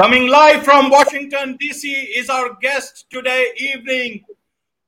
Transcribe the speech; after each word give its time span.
Coming 0.00 0.28
live 0.28 0.64
from 0.64 0.88
Washington, 0.88 1.58
D.C., 1.60 1.92
is 1.92 2.30
our 2.30 2.56
guest 2.62 3.04
today 3.10 3.48
evening. 3.58 4.24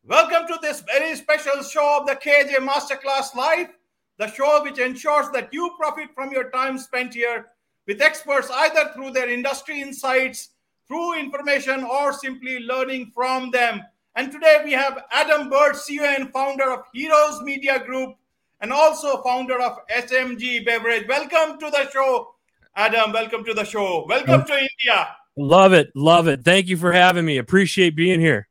Welcome 0.06 0.46
to 0.48 0.58
this 0.62 0.80
very 0.80 1.14
special 1.16 1.62
show 1.62 1.98
of 2.00 2.06
the 2.06 2.16
KJ 2.16 2.54
Masterclass 2.66 3.34
Live, 3.34 3.68
the 4.16 4.28
show 4.28 4.62
which 4.62 4.78
ensures 4.78 5.28
that 5.34 5.52
you 5.52 5.70
profit 5.78 6.08
from 6.14 6.32
your 6.32 6.48
time 6.48 6.78
spent 6.78 7.12
here 7.12 7.48
with 7.86 8.00
experts 8.00 8.48
either 8.50 8.90
through 8.94 9.10
their 9.10 9.28
industry 9.28 9.82
insights, 9.82 10.52
through 10.88 11.18
information, 11.18 11.84
or 11.84 12.14
simply 12.14 12.60
learning 12.60 13.12
from 13.14 13.50
them. 13.50 13.82
And 14.16 14.32
today 14.32 14.62
we 14.64 14.72
have 14.72 15.04
Adam 15.10 15.50
Bird, 15.50 15.74
CEO 15.74 16.04
and 16.04 16.32
founder 16.32 16.72
of 16.72 16.84
Heroes 16.94 17.42
Media 17.42 17.84
Group, 17.84 18.16
and 18.62 18.72
also 18.72 19.22
founder 19.22 19.60
of 19.60 19.76
HMG 19.88 20.64
Beverage. 20.64 21.06
Welcome 21.06 21.60
to 21.60 21.70
the 21.70 21.90
show, 21.90 22.31
Adam, 22.74 23.12
welcome 23.12 23.44
to 23.44 23.52
the 23.52 23.64
show. 23.64 24.06
Welcome 24.08 24.44
to 24.44 24.54
India. 24.54 25.08
Love 25.36 25.74
it. 25.74 25.90
Love 25.94 26.26
it. 26.26 26.42
Thank 26.42 26.68
you 26.68 26.78
for 26.78 26.92
having 26.92 27.26
me. 27.26 27.36
Appreciate 27.36 27.94
being 27.94 28.18
here. 28.18 28.48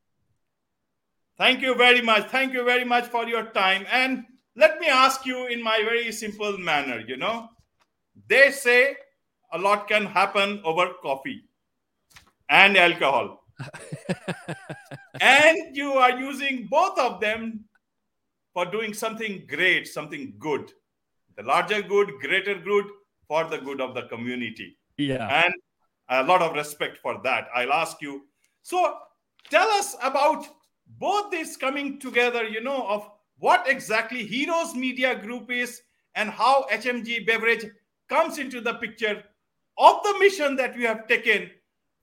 Thank 1.40 1.62
you 1.62 1.74
very 1.74 2.02
much. 2.02 2.30
Thank 2.30 2.54
you 2.54 2.64
very 2.64 2.84
much 2.86 3.06
for 3.06 3.28
your 3.28 3.46
time. 3.46 3.86
And 3.92 4.26
let 4.56 4.80
me 4.80 4.88
ask 4.88 5.26
you 5.26 5.48
in 5.48 5.64
my 5.64 5.80
very 5.84 6.12
simple 6.12 6.56
manner, 6.60 7.00
you 7.00 7.18
know, 7.18 7.50
they 8.28 8.52
say 8.52 8.96
a 9.52 9.58
lot 9.58 9.88
can 9.88 10.06
happen 10.06 10.62
over 10.64 10.92
coffee 11.02 11.46
and 12.48 12.78
alcohol. 12.78 13.44
and 15.22 15.76
you 15.76 15.94
are 15.94 16.20
using 16.20 16.68
both 16.70 17.00
of 17.00 17.20
them 17.22 17.66
for 18.54 18.66
doing 18.66 18.94
something 18.94 19.46
great, 19.48 19.88
something 19.88 20.36
good. 20.38 20.72
The 21.38 21.44
larger 21.44 21.82
good, 21.82 22.12
greater 22.22 22.56
good, 22.56 22.86
for 23.32 23.46
the 23.46 23.58
good 23.58 23.80
of 23.80 23.94
the 23.96 24.02
community. 24.14 24.78
Yeah. 24.98 25.46
And 25.46 25.54
a 26.10 26.22
lot 26.22 26.42
of 26.42 26.54
respect 26.54 26.98
for 26.98 27.22
that. 27.24 27.48
I'll 27.56 27.72
ask 27.72 28.02
you. 28.02 28.24
So 28.62 28.98
tell 29.50 29.70
us 29.70 29.96
about 30.04 30.46
both 31.00 31.32
these 31.32 31.56
coming 31.56 31.98
together, 31.98 32.44
you 32.44 32.62
know, 32.62 32.86
of 32.90 33.10
what 33.38 33.70
exactly 33.70 34.26
Heroes 34.26 34.76
Media 34.76 35.16
Group 35.16 35.50
is 35.50 35.82
and 36.16 36.30
how 36.30 36.66
HMG 36.74 37.26
Beverage 37.26 37.68
comes 38.10 38.38
into 38.38 38.60
the 38.60 38.74
picture 38.74 39.24
of 39.78 40.04
the 40.04 40.18
mission 40.20 40.58
that 40.58 40.78
you 40.78 40.86
have 40.88 41.08
taken 41.08 41.50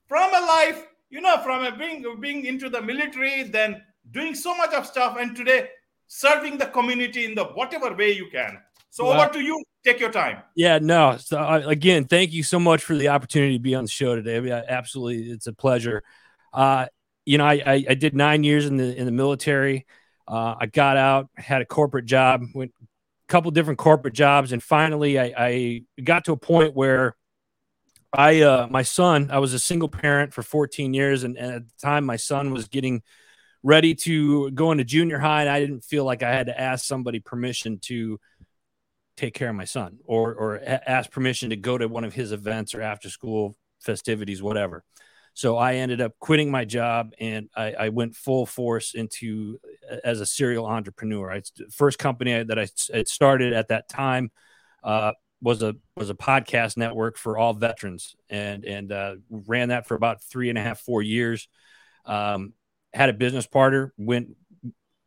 from 0.07 0.33
a 0.33 0.47
life, 0.47 0.87
you 1.11 1.21
know, 1.21 1.37
from 1.43 1.63
a 1.63 1.77
being 1.77 2.03
being 2.19 2.45
into 2.45 2.71
the 2.71 2.81
military, 2.81 3.43
then 3.43 3.83
doing 4.09 4.33
so 4.33 4.57
much 4.57 4.73
of 4.73 4.87
stuff, 4.87 5.15
and 5.19 5.35
today 5.35 5.69
serving 6.07 6.57
the 6.57 6.65
community 6.65 7.25
in 7.25 7.35
the 7.35 7.45
whatever 7.59 7.93
way 7.93 8.11
you 8.11 8.31
can. 8.31 8.57
So 8.89 9.05
well, 9.05 9.21
over 9.21 9.33
to 9.33 9.39
you. 9.39 9.63
Take 9.85 9.99
your 9.99 10.11
time. 10.11 10.41
Yeah, 10.55 10.79
no. 10.79 11.17
So 11.17 11.39
uh, 11.39 11.63
again, 11.65 12.05
thank 12.05 12.33
you 12.33 12.43
so 12.43 12.59
much 12.59 12.83
for 12.83 12.95
the 12.95 13.09
opportunity 13.09 13.53
to 13.53 13.61
be 13.61 13.75
on 13.75 13.85
the 13.85 13.89
show 13.89 14.15
today. 14.15 14.37
I 14.37 14.39
mean, 14.41 14.51
absolutely, 14.51 15.31
it's 15.31 15.47
a 15.47 15.53
pleasure. 15.53 16.03
Uh, 16.53 16.87
you 17.25 17.37
know, 17.37 17.45
I, 17.45 17.61
I, 17.65 17.85
I, 17.89 17.93
did 17.93 18.15
nine 18.15 18.43
years 18.43 18.65
in 18.65 18.77
the 18.77 18.95
in 18.95 19.05
the 19.05 19.11
military. 19.11 19.85
Uh, 20.27 20.55
I 20.59 20.65
got 20.65 20.97
out, 20.97 21.29
had 21.37 21.61
a 21.61 21.65
corporate 21.65 22.05
job, 22.05 22.43
went 22.53 22.73
a 22.81 22.85
couple 23.27 23.51
different 23.51 23.77
corporate 23.77 24.15
jobs, 24.15 24.51
and 24.51 24.61
finally, 24.61 25.19
I, 25.19 25.33
I 25.37 25.81
got 26.03 26.25
to 26.25 26.31
a 26.31 26.37
point 26.37 26.75
where 26.75 27.15
I 28.11 28.41
uh, 28.41 28.67
my 28.69 28.81
son. 28.81 29.29
I 29.31 29.39
was 29.39 29.53
a 29.53 29.59
single 29.59 29.89
parent 29.89 30.33
for 30.33 30.41
14 30.41 30.93
years, 30.93 31.23
and, 31.23 31.37
and 31.37 31.53
at 31.53 31.63
the 31.67 31.73
time, 31.81 32.05
my 32.05 32.15
son 32.15 32.51
was 32.51 32.67
getting 32.67 33.03
ready 33.61 33.93
to 33.93 34.49
go 34.51 34.71
into 34.71 34.83
junior 34.83 35.19
high, 35.19 35.41
and 35.41 35.49
I 35.49 35.59
didn't 35.59 35.83
feel 35.83 36.05
like 36.05 36.23
I 36.23 36.33
had 36.33 36.47
to 36.47 36.59
ask 36.59 36.85
somebody 36.85 37.19
permission 37.19 37.79
to 37.83 38.19
take 39.19 39.33
care 39.33 39.49
of 39.49 39.55
my 39.55 39.65
son 39.65 39.99
or 40.05 40.33
or 40.33 40.61
ask 40.63 41.11
permission 41.11 41.49
to 41.49 41.55
go 41.55 41.77
to 41.77 41.87
one 41.87 42.03
of 42.03 42.13
his 42.13 42.31
events 42.31 42.73
or 42.73 42.81
after 42.81 43.09
school 43.09 43.57
festivities, 43.81 44.41
whatever. 44.41 44.83
So 45.33 45.57
I 45.57 45.75
ended 45.75 46.01
up 46.01 46.13
quitting 46.19 46.51
my 46.51 46.65
job 46.65 47.13
and 47.19 47.49
I, 47.55 47.73
I 47.73 47.89
went 47.89 48.15
full 48.15 48.45
force 48.45 48.93
into 48.93 49.59
as 50.03 50.21
a 50.21 50.25
serial 50.25 50.65
entrepreneur. 50.65 51.31
I, 51.31 51.41
first 51.71 51.99
company 51.99 52.43
that 52.43 52.59
I 52.59 52.67
started 53.03 53.53
at 53.53 53.69
that 53.69 53.87
time 53.89 54.31
uh, 54.83 55.13
was 55.41 55.61
a 55.63 55.75
was 55.95 56.09
a 56.09 56.15
podcast 56.15 56.77
network 56.77 57.17
for 57.17 57.37
all 57.37 57.53
veterans 57.53 58.15
and 58.29 58.65
and 58.65 58.91
uh, 58.91 59.15
ran 59.29 59.69
that 59.69 59.87
for 59.87 59.95
about 59.95 60.21
three 60.23 60.49
and 60.49 60.57
a 60.57 60.61
half 60.61 60.79
four 60.79 61.01
years. 61.01 61.47
Um, 62.05 62.53
had 62.93 63.09
a 63.09 63.13
business 63.13 63.45
partner 63.45 63.93
went 63.97 64.29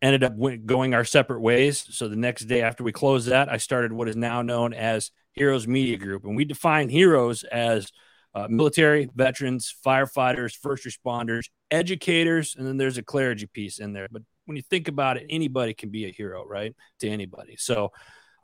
ended 0.02 0.24
up 0.24 0.34
going 0.66 0.94
our 0.94 1.04
separate 1.04 1.40
ways. 1.40 1.86
So 1.90 2.08
the 2.08 2.16
next 2.16 2.46
day 2.46 2.60
after 2.60 2.82
we 2.82 2.92
closed 2.92 3.28
that, 3.28 3.48
I 3.48 3.56
started 3.56 3.92
what 3.92 4.08
is 4.08 4.16
now 4.16 4.42
known 4.42 4.74
as 4.74 5.12
Heroes 5.32 5.68
Media 5.68 5.96
Group. 5.96 6.24
And 6.24 6.36
we 6.36 6.44
define 6.44 6.88
heroes 6.88 7.44
as 7.44 7.90
uh, 8.34 8.48
military, 8.48 9.08
veterans, 9.14 9.72
firefighters, 9.86 10.56
first 10.56 10.84
responders, 10.84 11.48
educators, 11.70 12.56
and 12.56 12.66
then 12.66 12.76
there's 12.78 12.98
a 12.98 13.02
clergy 13.02 13.46
piece 13.46 13.78
in 13.78 13.92
there. 13.92 14.08
But 14.10 14.22
when 14.46 14.56
you 14.56 14.62
think 14.62 14.88
about 14.88 15.18
it, 15.18 15.26
anybody 15.30 15.72
can 15.72 15.90
be 15.90 16.06
a 16.06 16.10
hero, 16.10 16.44
right? 16.46 16.74
To 17.00 17.08
anybody. 17.08 17.56
So 17.56 17.92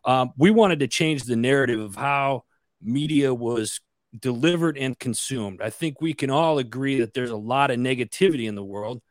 um, 0.05 0.31
we 0.37 0.51
wanted 0.51 0.81
to 0.81 0.87
change 0.87 1.25
the 1.25 1.37
narrative 1.37 1.81
of 1.81 1.97
how 1.97 2.45
media 2.81 3.35
was 3.35 3.81
delivered 4.17 4.79
and 4.79 4.97
consumed. 4.99 5.61
I 5.61 5.71
think 5.71 6.01
we 6.01 6.15
can 6.15 6.31
all 6.31 6.59
agree 6.59 7.01
that 7.01 7.15
there's 7.15 7.31
a 7.31 7.37
lot 7.37 7.71
of 7.71 7.79
negativity 7.79 8.47
in 8.47 8.55
the 8.55 8.65
world. 8.65 9.03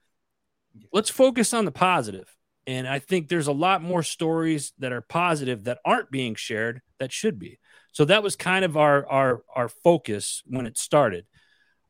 Let's 0.94 1.10
focus 1.10 1.54
on 1.54 1.66
the 1.66 1.72
positive. 1.72 2.37
And 2.68 2.86
I 2.86 3.00
think 3.00 3.30
there's 3.30 3.48
a 3.48 3.54
lot 3.54 3.82
more 3.82 4.04
stories 4.04 4.74
that 4.80 4.92
are 4.92 5.02
positive 5.02 5.64
that 5.64 5.80
aren't 5.86 6.12
being 6.12 6.36
shared 6.36 6.82
that 7.00 7.14
should 7.14 7.40
be. 7.40 7.60
So 7.94 8.06
that 8.06 8.22
was 8.22 8.36
kind 8.36 8.66
of 8.66 8.76
our 8.78 9.08
our 9.08 9.42
our 9.56 9.70
focus 9.70 10.44
when 10.46 10.68
it 10.68 10.78
started. 10.78 11.26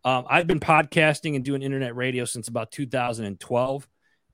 Um, 0.06 0.26
I've 0.30 0.48
been 0.48 0.60
podcasting 0.60 1.36
and 1.36 1.44
doing 1.44 1.64
internet 1.64 1.96
radio 1.96 2.24
since 2.24 2.48
about 2.48 2.72
2012, 2.72 3.88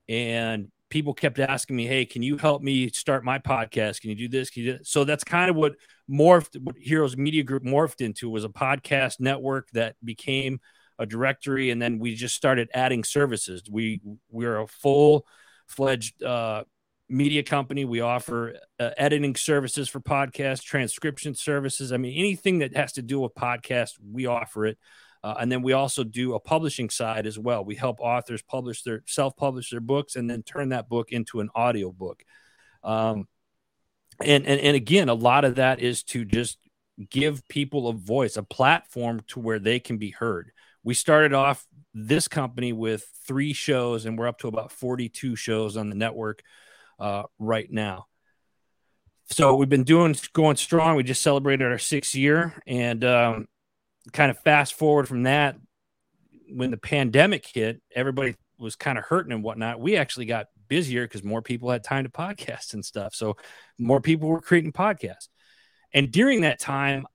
and 0.09 0.67
people 0.89 1.13
kept 1.13 1.39
asking 1.39 1.77
me, 1.77 1.87
"Hey, 1.87 2.05
can 2.05 2.21
you 2.21 2.37
help 2.37 2.61
me 2.61 2.89
start 2.89 3.23
my 3.23 3.39
podcast? 3.39 4.01
Can 4.01 4.09
you 4.09 4.15
do 4.15 4.27
this? 4.27 4.49
Can 4.49 4.63
you 4.63 4.79
So 4.83 5.05
that's 5.05 5.23
kind 5.23 5.49
of 5.49 5.55
what 5.55 5.75
morphed, 6.11 6.61
what 6.61 6.75
Heroes 6.77 7.15
Media 7.15 7.43
Group 7.43 7.63
morphed 7.63 8.01
into 8.01 8.29
was 8.29 8.43
a 8.43 8.49
podcast 8.49 9.21
network 9.21 9.69
that 9.71 9.95
became 10.03 10.59
a 10.99 11.05
directory, 11.05 11.71
and 11.71 11.81
then 11.81 11.99
we 11.99 12.15
just 12.15 12.35
started 12.35 12.69
adding 12.73 13.05
services. 13.05 13.63
We 13.71 14.01
we're 14.29 14.59
a 14.59 14.67
full 14.67 15.25
fledged 15.68 16.22
uh, 16.24 16.63
media 17.09 17.44
company. 17.44 17.85
We 17.85 18.01
offer 18.01 18.56
uh, 18.79 18.91
editing 18.97 19.35
services 19.35 19.90
for 19.90 20.00
podcasts, 20.00 20.63
transcription 20.63 21.35
services. 21.35 21.91
I 21.91 21.97
mean, 21.97 22.18
anything 22.18 22.59
that 22.59 22.75
has 22.75 22.94
to 22.94 23.01
do 23.01 23.19
with 23.19 23.34
podcast, 23.35 23.91
we 24.01 24.25
offer 24.25 24.66
it. 24.66 24.78
Uh, 25.24 25.35
and 25.40 25.51
then 25.51 25.62
we 25.62 25.72
also 25.72 26.03
do 26.03 26.34
a 26.34 26.40
publishing 26.40 26.90
side 26.90 27.25
as 27.25 27.40
well. 27.40 27.63
We 27.63 27.75
help 27.75 28.01
authors 28.01 28.41
publish 28.41 28.84
their 28.84 29.03
self-publish 29.07 29.69
their 29.69 29.79
books 29.79 30.16
and 30.18 30.29
then 30.29 30.44
turn 30.44 30.69
that 30.69 30.90
book 30.90 31.12
into 31.12 31.40
an 31.40 31.50
audio 31.56 31.91
book. 31.91 32.24
Um, 32.84 33.28
and, 34.19 34.45
and 34.45 34.59
and 34.59 34.75
again, 34.75 35.07
a 35.07 35.13
lot 35.13 35.45
of 35.45 35.56
that 35.56 35.80
is 35.80 36.03
to 36.03 36.25
just 36.25 36.57
give 37.09 37.47
people 37.47 37.88
a 37.88 37.94
voice, 37.94 38.35
a 38.35 38.44
platform 38.44 39.22
to 39.28 39.40
where 39.40 39.59
they 39.59 39.80
can 39.80 39.97
be 39.97 40.12
heard. 40.12 40.51
We 40.84 40.94
started 40.94 41.34
off 41.34 41.66
this 41.93 42.27
company 42.27 42.73
with 42.73 43.05
three 43.27 43.53
shows, 43.53 44.05
and 44.05 44.17
we're 44.17 44.27
up 44.27 44.39
to 44.39 44.47
about 44.47 44.71
42 44.71 45.35
shows 45.35 45.77
on 45.77 45.89
the 45.89 45.95
network 45.95 46.41
uh, 46.99 47.23
right 47.39 47.71
now. 47.71 48.07
So 49.29 49.55
we've 49.55 49.69
been 49.69 49.83
doing 49.83 50.15
going 50.33 50.57
strong. 50.57 50.95
We 50.95 51.03
just 51.03 51.21
celebrated 51.21 51.65
our 51.65 51.77
sixth 51.77 52.15
year, 52.15 52.62
and 52.68 53.03
um, 53.03 53.47
kind 54.12 54.31
of 54.31 54.39
fast 54.39 54.73
forward 54.73 55.07
from 55.07 55.23
that, 55.23 55.56
when 56.50 56.71
the 56.71 56.77
pandemic 56.77 57.45
hit, 57.45 57.81
everybody 57.95 58.35
was 58.57 58.75
kind 58.75 58.97
of 58.97 59.06
hurting 59.06 59.31
and 59.31 59.44
whatnot. 59.44 59.79
We 59.79 59.95
actually 59.97 60.25
got 60.25 60.47
busier 60.68 61.06
because 61.06 61.23
more 61.23 61.41
people 61.41 61.69
had 61.69 61.83
time 61.83 62.03
to 62.03 62.09
podcast 62.09 62.73
and 62.73 62.83
stuff. 62.83 63.13
So 63.15 63.38
more 63.77 64.01
people 64.01 64.29
were 64.29 64.41
creating 64.41 64.71
podcasts. 64.71 65.29
And 65.94 66.12
during 66.12 66.41
that 66.41 66.59
time, 66.59 67.06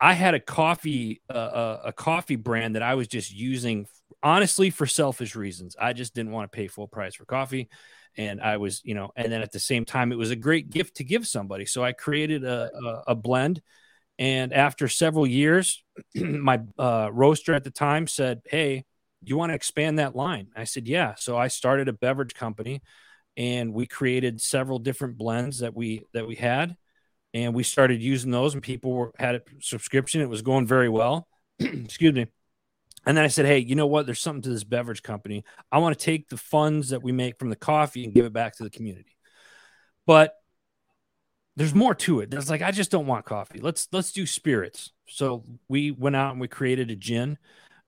I 0.00 0.12
had 0.12 0.34
a 0.34 0.40
coffee 0.40 1.22
uh, 1.30 1.32
uh, 1.32 1.80
a 1.86 1.92
coffee 1.92 2.36
brand 2.36 2.74
that 2.74 2.82
I 2.82 2.94
was 2.94 3.08
just 3.08 3.32
using 3.32 3.86
honestly 4.22 4.70
for 4.70 4.86
selfish 4.86 5.34
reasons. 5.34 5.76
I 5.80 5.92
just 5.92 6.14
didn't 6.14 6.32
want 6.32 6.50
to 6.50 6.56
pay 6.56 6.68
full 6.68 6.88
price 6.88 7.14
for 7.14 7.24
coffee 7.24 7.68
and 8.18 8.40
I 8.40 8.56
was, 8.56 8.80
you 8.84 8.94
know, 8.94 9.10
and 9.16 9.30
then 9.30 9.42
at 9.42 9.52
the 9.52 9.58
same 9.58 9.84
time 9.84 10.12
it 10.12 10.18
was 10.18 10.30
a 10.30 10.36
great 10.36 10.70
gift 10.70 10.96
to 10.96 11.04
give 11.04 11.26
somebody. 11.26 11.66
So 11.66 11.82
I 11.82 11.92
created 11.92 12.44
a 12.44 12.70
a, 12.74 13.02
a 13.08 13.14
blend 13.14 13.62
and 14.18 14.52
after 14.52 14.88
several 14.88 15.26
years 15.26 15.82
my 16.14 16.60
uh, 16.78 17.10
roaster 17.12 17.54
at 17.54 17.64
the 17.64 17.70
time 17.70 18.06
said, 18.06 18.42
"Hey, 18.46 18.84
you 19.22 19.36
want 19.36 19.50
to 19.50 19.54
expand 19.56 19.98
that 19.98 20.16
line?" 20.16 20.48
I 20.56 20.64
said, 20.64 20.88
"Yeah." 20.88 21.14
So 21.16 21.36
I 21.36 21.48
started 21.48 21.88
a 21.88 21.92
beverage 21.92 22.34
company 22.34 22.82
and 23.36 23.72
we 23.74 23.86
created 23.86 24.40
several 24.40 24.78
different 24.78 25.18
blends 25.18 25.60
that 25.60 25.74
we 25.74 26.02
that 26.14 26.26
we 26.26 26.36
had 26.36 26.76
and 27.36 27.54
we 27.54 27.62
started 27.62 28.02
using 28.02 28.30
those 28.30 28.54
and 28.54 28.62
people 28.62 28.92
were, 28.92 29.12
had 29.18 29.36
a 29.36 29.42
subscription 29.60 30.20
it 30.20 30.28
was 30.28 30.42
going 30.42 30.66
very 30.66 30.88
well 30.88 31.28
excuse 31.58 32.14
me 32.14 32.26
and 33.06 33.16
then 33.16 33.24
i 33.24 33.28
said 33.28 33.46
hey 33.46 33.58
you 33.58 33.74
know 33.74 33.86
what 33.86 34.06
there's 34.06 34.20
something 34.20 34.42
to 34.42 34.48
this 34.48 34.64
beverage 34.64 35.02
company 35.02 35.44
i 35.70 35.78
want 35.78 35.96
to 35.96 36.04
take 36.04 36.28
the 36.28 36.36
funds 36.36 36.90
that 36.90 37.02
we 37.02 37.12
make 37.12 37.38
from 37.38 37.50
the 37.50 37.56
coffee 37.56 38.04
and 38.04 38.14
give 38.14 38.24
it 38.24 38.32
back 38.32 38.56
to 38.56 38.64
the 38.64 38.70
community 38.70 39.16
but 40.06 40.34
there's 41.56 41.74
more 41.74 41.94
to 41.94 42.20
it. 42.20 42.30
There's 42.30 42.50
like 42.50 42.62
I 42.62 42.70
just 42.70 42.90
don't 42.90 43.06
want 43.06 43.24
coffee. 43.24 43.60
Let's 43.60 43.88
let's 43.90 44.12
do 44.12 44.26
spirits. 44.26 44.92
So 45.08 45.44
we 45.68 45.90
went 45.90 46.14
out 46.14 46.32
and 46.32 46.40
we 46.40 46.48
created 46.48 46.90
a 46.90 46.96
gin, 46.96 47.38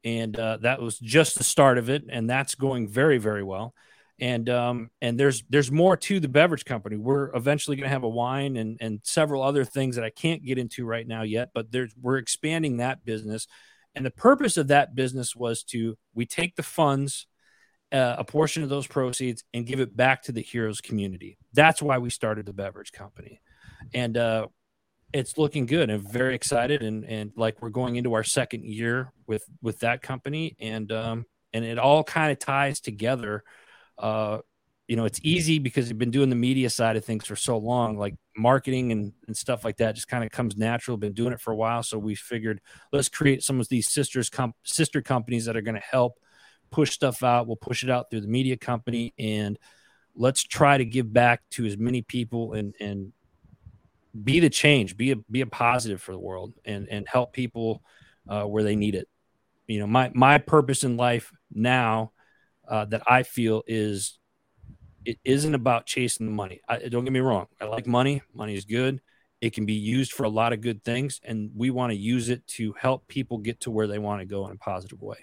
and 0.02 0.38
uh, 0.38 0.56
that 0.62 0.80
was 0.80 0.98
just 0.98 1.36
the 1.36 1.44
start 1.44 1.76
of 1.76 1.90
it, 1.90 2.04
and 2.08 2.28
that's 2.28 2.54
going 2.54 2.88
very 2.88 3.18
very 3.18 3.42
well. 3.42 3.74
And 4.20 4.48
um 4.50 4.90
and 5.00 5.18
there's 5.18 5.44
there's 5.48 5.70
more 5.70 5.96
to 5.96 6.20
the 6.20 6.28
beverage 6.28 6.64
company. 6.64 6.96
We're 6.96 7.34
eventually 7.34 7.76
going 7.76 7.88
to 7.88 7.92
have 7.92 8.02
a 8.02 8.08
wine 8.08 8.56
and 8.56 8.76
and 8.80 9.00
several 9.04 9.42
other 9.42 9.64
things 9.64 9.96
that 9.96 10.04
I 10.04 10.10
can't 10.10 10.44
get 10.44 10.58
into 10.58 10.84
right 10.84 11.06
now 11.06 11.22
yet, 11.22 11.50
but 11.54 11.70
there's 11.70 11.94
we're 12.00 12.18
expanding 12.18 12.78
that 12.78 13.04
business. 13.04 13.46
And 13.94 14.04
the 14.04 14.10
purpose 14.10 14.56
of 14.56 14.68
that 14.68 14.94
business 14.94 15.36
was 15.36 15.62
to 15.64 15.96
we 16.14 16.26
take 16.26 16.56
the 16.56 16.62
funds 16.62 17.26
uh, 17.90 18.16
a 18.18 18.24
portion 18.24 18.62
of 18.62 18.68
those 18.68 18.86
proceeds 18.86 19.44
and 19.54 19.66
give 19.66 19.80
it 19.80 19.96
back 19.96 20.22
to 20.24 20.32
the 20.32 20.42
heroes 20.42 20.80
community. 20.80 21.38
That's 21.54 21.80
why 21.80 21.98
we 21.98 22.10
started 22.10 22.44
the 22.44 22.52
beverage 22.52 22.92
company 22.92 23.40
and 23.94 24.16
uh, 24.16 24.46
it's 25.12 25.38
looking 25.38 25.66
good. 25.66 25.90
I'm 25.90 26.06
very 26.06 26.34
excited, 26.34 26.82
and 26.82 27.04
and 27.04 27.32
like 27.36 27.62
we're 27.62 27.70
going 27.70 27.96
into 27.96 28.14
our 28.14 28.24
second 28.24 28.64
year 28.64 29.12
with 29.26 29.44
with 29.62 29.80
that 29.80 30.02
company, 30.02 30.56
and 30.60 30.90
um, 30.92 31.26
and 31.52 31.64
it 31.64 31.78
all 31.78 32.04
kind 32.04 32.32
of 32.32 32.38
ties 32.38 32.80
together. 32.80 33.42
Uh, 33.98 34.38
you 34.86 34.96
know, 34.96 35.04
it's 35.04 35.20
easy 35.22 35.58
because 35.58 35.88
you've 35.88 35.98
been 35.98 36.10
doing 36.10 36.30
the 36.30 36.36
media 36.36 36.70
side 36.70 36.96
of 36.96 37.04
things 37.04 37.26
for 37.26 37.36
so 37.36 37.58
long, 37.58 37.98
like 37.98 38.14
marketing 38.36 38.90
and, 38.90 39.12
and 39.26 39.36
stuff 39.36 39.62
like 39.62 39.76
that 39.76 39.94
just 39.94 40.08
kind 40.08 40.24
of 40.24 40.30
comes 40.30 40.56
natural. 40.56 40.96
Been 40.96 41.12
doing 41.12 41.32
it 41.32 41.40
for 41.40 41.52
a 41.52 41.56
while. 41.56 41.82
So 41.82 41.98
we 41.98 42.14
figured 42.14 42.60
let's 42.90 43.10
create 43.10 43.42
some 43.42 43.60
of 43.60 43.68
these 43.68 43.90
sisters 43.90 44.30
comp- 44.30 44.56
sister 44.62 45.02
companies 45.02 45.44
that 45.44 45.56
are 45.56 45.60
going 45.60 45.74
to 45.74 45.80
help 45.80 46.18
push 46.70 46.92
stuff 46.92 47.22
out. 47.22 47.46
We'll 47.46 47.56
push 47.56 47.84
it 47.84 47.90
out 47.90 48.10
through 48.10 48.22
the 48.22 48.28
media 48.28 48.56
company 48.56 49.12
and 49.18 49.58
let's 50.16 50.42
try 50.42 50.78
to 50.78 50.84
give 50.86 51.12
back 51.12 51.42
to 51.50 51.66
as 51.66 51.76
many 51.76 52.00
people 52.00 52.54
and, 52.54 52.74
and 52.80 53.12
be 54.24 54.40
the 54.40 54.50
change, 54.50 54.96
be 54.96 55.12
a 55.12 55.16
be 55.16 55.42
a 55.42 55.46
positive 55.46 56.00
for 56.00 56.12
the 56.12 56.18
world, 56.18 56.54
and 56.64 56.88
and 56.88 57.06
help 57.06 57.32
people 57.32 57.82
uh, 58.28 58.44
where 58.44 58.62
they 58.62 58.74
need 58.74 58.94
it. 58.94 59.08
You 59.66 59.80
know, 59.80 59.86
my 59.86 60.10
my 60.14 60.38
purpose 60.38 60.82
in 60.82 60.96
life 60.96 61.30
now 61.52 62.12
uh, 62.68 62.84
that 62.86 63.02
I 63.06 63.22
feel 63.22 63.62
is 63.66 64.18
it 65.04 65.18
isn't 65.24 65.54
about 65.54 65.86
chasing 65.86 66.26
the 66.26 66.32
money. 66.32 66.60
I, 66.68 66.78
don't 66.88 67.04
get 67.04 67.12
me 67.12 67.20
wrong. 67.20 67.46
I 67.60 67.64
like 67.64 67.86
money. 67.86 68.22
Money 68.34 68.54
is 68.54 68.64
good. 68.64 69.00
It 69.40 69.54
can 69.54 69.66
be 69.66 69.74
used 69.74 70.12
for 70.12 70.24
a 70.24 70.28
lot 70.28 70.52
of 70.52 70.60
good 70.60 70.82
things, 70.84 71.20
and 71.24 71.50
we 71.54 71.70
want 71.70 71.92
to 71.92 71.96
use 71.96 72.28
it 72.28 72.46
to 72.58 72.74
help 72.78 73.06
people 73.06 73.38
get 73.38 73.60
to 73.60 73.70
where 73.70 73.86
they 73.86 73.98
want 73.98 74.20
to 74.20 74.26
go 74.26 74.46
in 74.46 74.52
a 74.52 74.56
positive 74.56 75.00
way. 75.00 75.18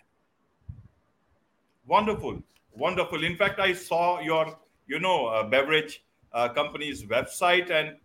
Wonderful, 1.86 2.42
wonderful. 2.71 3.24
In 3.24 3.36
fact, 3.36 3.59
I 3.59 3.74
saw 3.74 4.21
your, 4.21 4.57
you 4.88 5.00
know, 5.00 5.27
uh, 5.27 5.44
beverage 5.44 6.03
uh, 6.31 6.50
company's 6.50 7.03
website, 7.03 7.69
and 7.71 7.97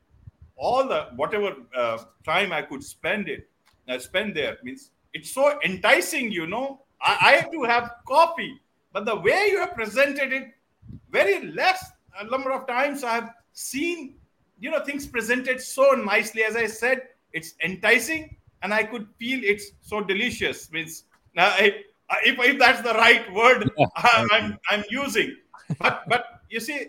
all 0.57 0.87
the 0.87 1.09
whatever 1.15 1.55
uh, 1.77 1.99
time 2.25 2.53
I 2.53 2.63
could 2.63 2.83
spend 2.83 3.29
it, 3.29 3.49
uh, 3.89 3.99
spend 3.99 4.37
there 4.37 4.59
means 4.65 4.91
it's 5.15 5.33
so 5.33 5.61
enticing. 5.65 6.33
You 6.33 6.47
know, 6.49 6.83
I, 7.01 7.19
I, 7.21 7.33
have 7.33 7.51
to 7.53 7.63
have 7.63 7.93
coffee, 8.07 8.61
but 8.93 9.05
the 9.05 9.17
way 9.17 9.49
you 9.51 9.59
have 9.61 9.75
presented 9.75 10.33
it, 10.33 10.49
very 11.11 11.47
less 11.53 11.85
a 12.19 12.25
number 12.25 12.53
of 12.53 12.67
times 12.67 13.05
I 13.05 13.15
have 13.15 13.35
seen, 13.53 14.15
you 14.59 14.71
know, 14.71 14.85
things 14.85 15.07
presented 15.07 15.61
so 15.61 15.93
nicely. 15.93 16.43
As 16.43 16.57
I 16.57 16.67
said, 16.67 17.09
it's 17.33 17.55
enticing, 17.65 18.37
and 18.63 18.75
I 18.75 18.83
could 18.83 19.07
feel 19.19 19.41
it's 19.43 19.73
so 19.81 20.01
delicious. 20.01 20.71
Means 20.73 21.05
uh, 21.37 21.57
if, 21.59 21.75
if 22.25 22.59
that's 22.59 22.83
the 22.83 22.95
right 22.95 23.33
word 23.33 23.71
I'm, 23.97 24.59
I'm 24.69 24.85
using, 24.91 25.37
but 25.79 26.09
but 26.09 26.43
you 26.49 26.61
see, 26.61 26.89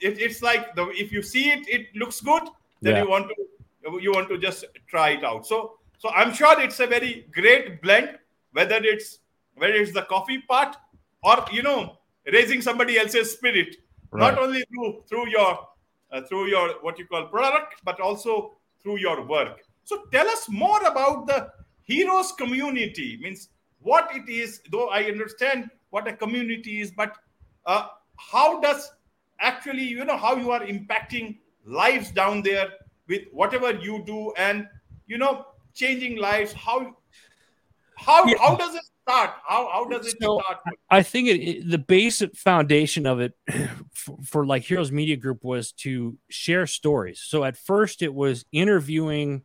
it, 0.00 0.18
it's 0.18 0.42
like 0.42 0.74
the 0.74 0.88
if 0.90 1.12
you 1.12 1.22
see 1.22 1.50
it, 1.50 1.68
it 1.68 1.96
looks 1.96 2.20
good 2.20 2.42
then 2.82 2.96
yeah. 2.96 3.02
you 3.02 3.08
want 3.08 3.28
to 3.28 4.00
you 4.00 4.12
want 4.12 4.28
to 4.28 4.38
just 4.38 4.64
try 4.88 5.10
it 5.10 5.24
out 5.24 5.46
so 5.46 5.78
so 5.98 6.10
i'm 6.10 6.32
sure 6.32 6.60
it's 6.60 6.80
a 6.80 6.86
very 6.86 7.26
great 7.32 7.80
blend 7.82 8.18
whether 8.52 8.76
it's 8.82 9.18
whether 9.56 9.74
it's 9.74 9.92
the 9.92 10.02
coffee 10.02 10.38
part 10.48 10.76
or 11.22 11.44
you 11.52 11.62
know 11.62 11.96
raising 12.32 12.62
somebody 12.62 12.98
else's 12.98 13.32
spirit 13.32 13.76
right. 14.10 14.20
not 14.20 14.38
only 14.38 14.64
through 14.72 15.02
through 15.08 15.28
your 15.28 15.68
uh, 16.12 16.20
through 16.22 16.46
your 16.46 16.74
what 16.82 16.98
you 16.98 17.06
call 17.06 17.26
product 17.26 17.74
but 17.84 18.00
also 18.00 18.52
through 18.82 18.98
your 18.98 19.26
work 19.26 19.62
so 19.84 20.02
tell 20.12 20.28
us 20.28 20.48
more 20.48 20.82
about 20.84 21.26
the 21.26 21.50
heroes 21.82 22.32
community 22.32 23.18
means 23.22 23.48
what 23.80 24.10
it 24.14 24.28
is 24.28 24.60
though 24.70 24.88
i 24.88 25.04
understand 25.04 25.70
what 25.90 26.06
a 26.06 26.12
community 26.12 26.80
is 26.80 26.90
but 26.90 27.16
uh, 27.66 27.86
how 28.16 28.60
does 28.60 28.92
actually 29.40 29.82
you 29.82 30.04
know 30.04 30.16
how 30.16 30.36
you 30.36 30.50
are 30.50 30.60
impacting 30.60 31.38
lives 31.64 32.10
down 32.10 32.42
there 32.42 32.68
with 33.08 33.22
whatever 33.32 33.72
you 33.72 34.02
do 34.06 34.32
and 34.36 34.66
you 35.06 35.18
know 35.18 35.46
changing 35.74 36.16
lives 36.16 36.52
how 36.52 36.94
how 37.96 38.24
yeah. 38.24 38.36
how 38.38 38.54
does 38.54 38.74
it 38.74 38.82
start 39.10 39.30
how 39.44 39.68
how 39.72 39.84
does 39.84 40.06
it 40.06 40.16
so 40.20 40.40
start? 40.40 40.58
I 40.88 41.02
think 41.02 41.28
it, 41.28 41.40
it, 41.40 41.70
the 41.70 41.78
basic 41.78 42.36
foundation 42.36 43.06
of 43.06 43.20
it 43.20 43.32
for, 43.92 44.18
for 44.24 44.46
like 44.46 44.62
heroes 44.62 44.92
media 44.92 45.16
group 45.16 45.42
was 45.42 45.72
to 45.72 46.16
share 46.28 46.66
stories. 46.66 47.22
So 47.24 47.44
at 47.44 47.56
first 47.56 48.02
it 48.02 48.14
was 48.14 48.44
interviewing 48.52 49.42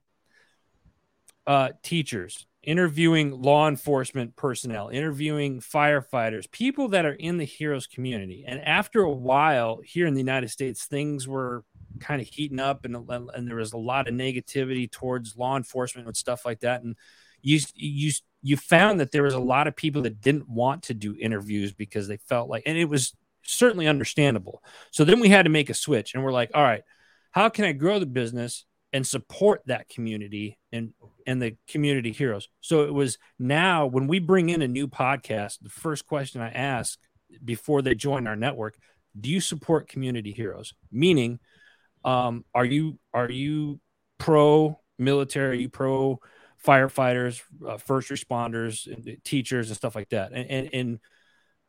uh, 1.47 1.69
teachers 1.83 2.47
interviewing 2.65 3.41
law 3.41 3.67
enforcement 3.67 4.35
personnel, 4.35 4.89
interviewing 4.89 5.61
firefighters, 5.61 6.49
people 6.49 6.89
that 6.89 7.05
are 7.05 7.13
in 7.13 7.37
the 7.37 7.45
heroes 7.45 7.87
community. 7.87 8.43
And 8.45 8.59
after 8.61 9.01
a 9.01 9.11
while 9.11 9.81
here 9.83 10.07
in 10.07 10.15
the 10.15 10.19
United 10.19 10.49
States, 10.49 10.85
things 10.85 11.27
were 11.27 11.63
kind 11.99 12.21
of 12.21 12.27
heating 12.27 12.59
up 12.59 12.83
and, 12.83 13.09
and 13.09 13.47
there 13.47 13.57
was 13.57 13.73
a 13.73 13.77
lot 13.77 14.07
of 14.07 14.13
negativity 14.13 14.91
towards 14.91 15.37
law 15.37 15.55
enforcement 15.55 16.07
and 16.07 16.17
stuff 16.17 16.43
like 16.43 16.61
that. 16.61 16.83
And 16.83 16.95
you 17.45 17.59
you 17.75 18.11
you 18.41 18.57
found 18.57 18.99
that 18.99 19.11
there 19.11 19.23
was 19.23 19.33
a 19.33 19.39
lot 19.39 19.67
of 19.67 19.75
people 19.75 20.01
that 20.01 20.19
didn't 20.19 20.49
want 20.49 20.83
to 20.83 20.93
do 20.93 21.15
interviews 21.19 21.73
because 21.73 22.07
they 22.07 22.17
felt 22.17 22.49
like 22.49 22.63
and 22.65 22.77
it 22.77 22.85
was 22.85 23.15
certainly 23.43 23.87
understandable. 23.87 24.63
So 24.91 25.05
then 25.05 25.19
we 25.19 25.29
had 25.29 25.43
to 25.43 25.49
make 25.49 25.69
a 25.69 25.75
switch 25.75 26.13
and 26.13 26.23
we're 26.23 26.33
like 26.33 26.51
all 26.53 26.63
right 26.63 26.83
how 27.31 27.49
can 27.49 27.65
i 27.65 27.73
grow 27.73 27.99
the 27.99 28.05
business 28.05 28.65
and 28.93 29.05
support 29.05 29.61
that 29.65 29.89
community 29.89 30.57
and 30.71 30.93
and 31.27 31.41
the 31.41 31.55
community 31.67 32.11
heroes? 32.11 32.49
So 32.61 32.83
it 32.83 32.93
was 32.93 33.17
now 33.37 33.85
when 33.85 34.07
we 34.07 34.19
bring 34.19 34.49
in 34.49 34.61
a 34.61 34.67
new 34.67 34.87
podcast 34.87 35.59
the 35.61 35.69
first 35.69 36.05
question 36.05 36.41
i 36.41 36.49
ask 36.49 36.97
before 37.43 37.81
they 37.81 37.95
join 37.95 38.27
our 38.27 38.35
network 38.35 38.77
do 39.19 39.29
you 39.29 39.39
support 39.39 39.87
community 39.87 40.31
heroes? 40.31 40.73
Meaning 40.91 41.39
um, 42.03 42.45
are 42.53 42.65
you 42.65 42.99
are 43.13 43.29
you 43.29 43.79
pro 44.17 44.79
military? 44.97 45.57
Are 45.57 45.61
you 45.61 45.69
pro 45.69 46.19
firefighters, 46.65 47.41
uh, 47.67 47.77
first 47.77 48.09
responders, 48.09 48.87
and 48.91 49.17
teachers, 49.23 49.69
and 49.69 49.77
stuff 49.77 49.95
like 49.95 50.09
that? 50.09 50.31
And, 50.31 50.49
and, 50.49 50.69
and 50.73 50.99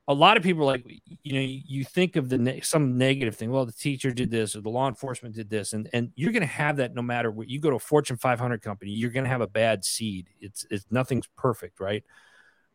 a 0.09 0.15
lot 0.15 0.37
of 0.37 0.43
people 0.43 0.63
are 0.63 0.67
like, 0.67 0.85
you 1.23 1.33
know, 1.33 1.41
you 1.41 1.85
think 1.85 2.17
of 2.17 2.29
the 2.29 2.39
ne- 2.39 2.61
some 2.61 2.97
negative 2.97 3.35
thing. 3.37 3.51
Well, 3.51 3.67
the 3.67 3.73
teacher 3.73 4.13
did 4.13 4.31
this, 4.31 4.55
or 4.55 4.61
the 4.61 4.71
law 4.71 4.89
enforcement 4.89 5.35
did 5.35 5.51
this, 5.51 5.73
and 5.73 5.89
and 5.93 6.13
you're 6.15 6.33
going 6.33 6.43
to 6.43 6.47
have 6.47 6.77
that 6.77 6.95
no 6.95 7.03
matter 7.03 7.31
what. 7.31 7.49
You 7.49 7.61
go 7.61 7.71
to 7.71 7.77
a 7.77 7.81
Fortune 7.81 8.17
500 8.17 8.63
company, 8.63 8.93
you're 8.93 9.11
going 9.11 9.25
to 9.25 9.31
have 9.31 9.41
a 9.41 9.49
bad 9.49 9.85
seed. 9.85 10.29
It's 10.41 10.65
it's 10.71 10.87
nothing's 10.91 11.27
perfect, 11.37 11.81
right? 11.81 12.05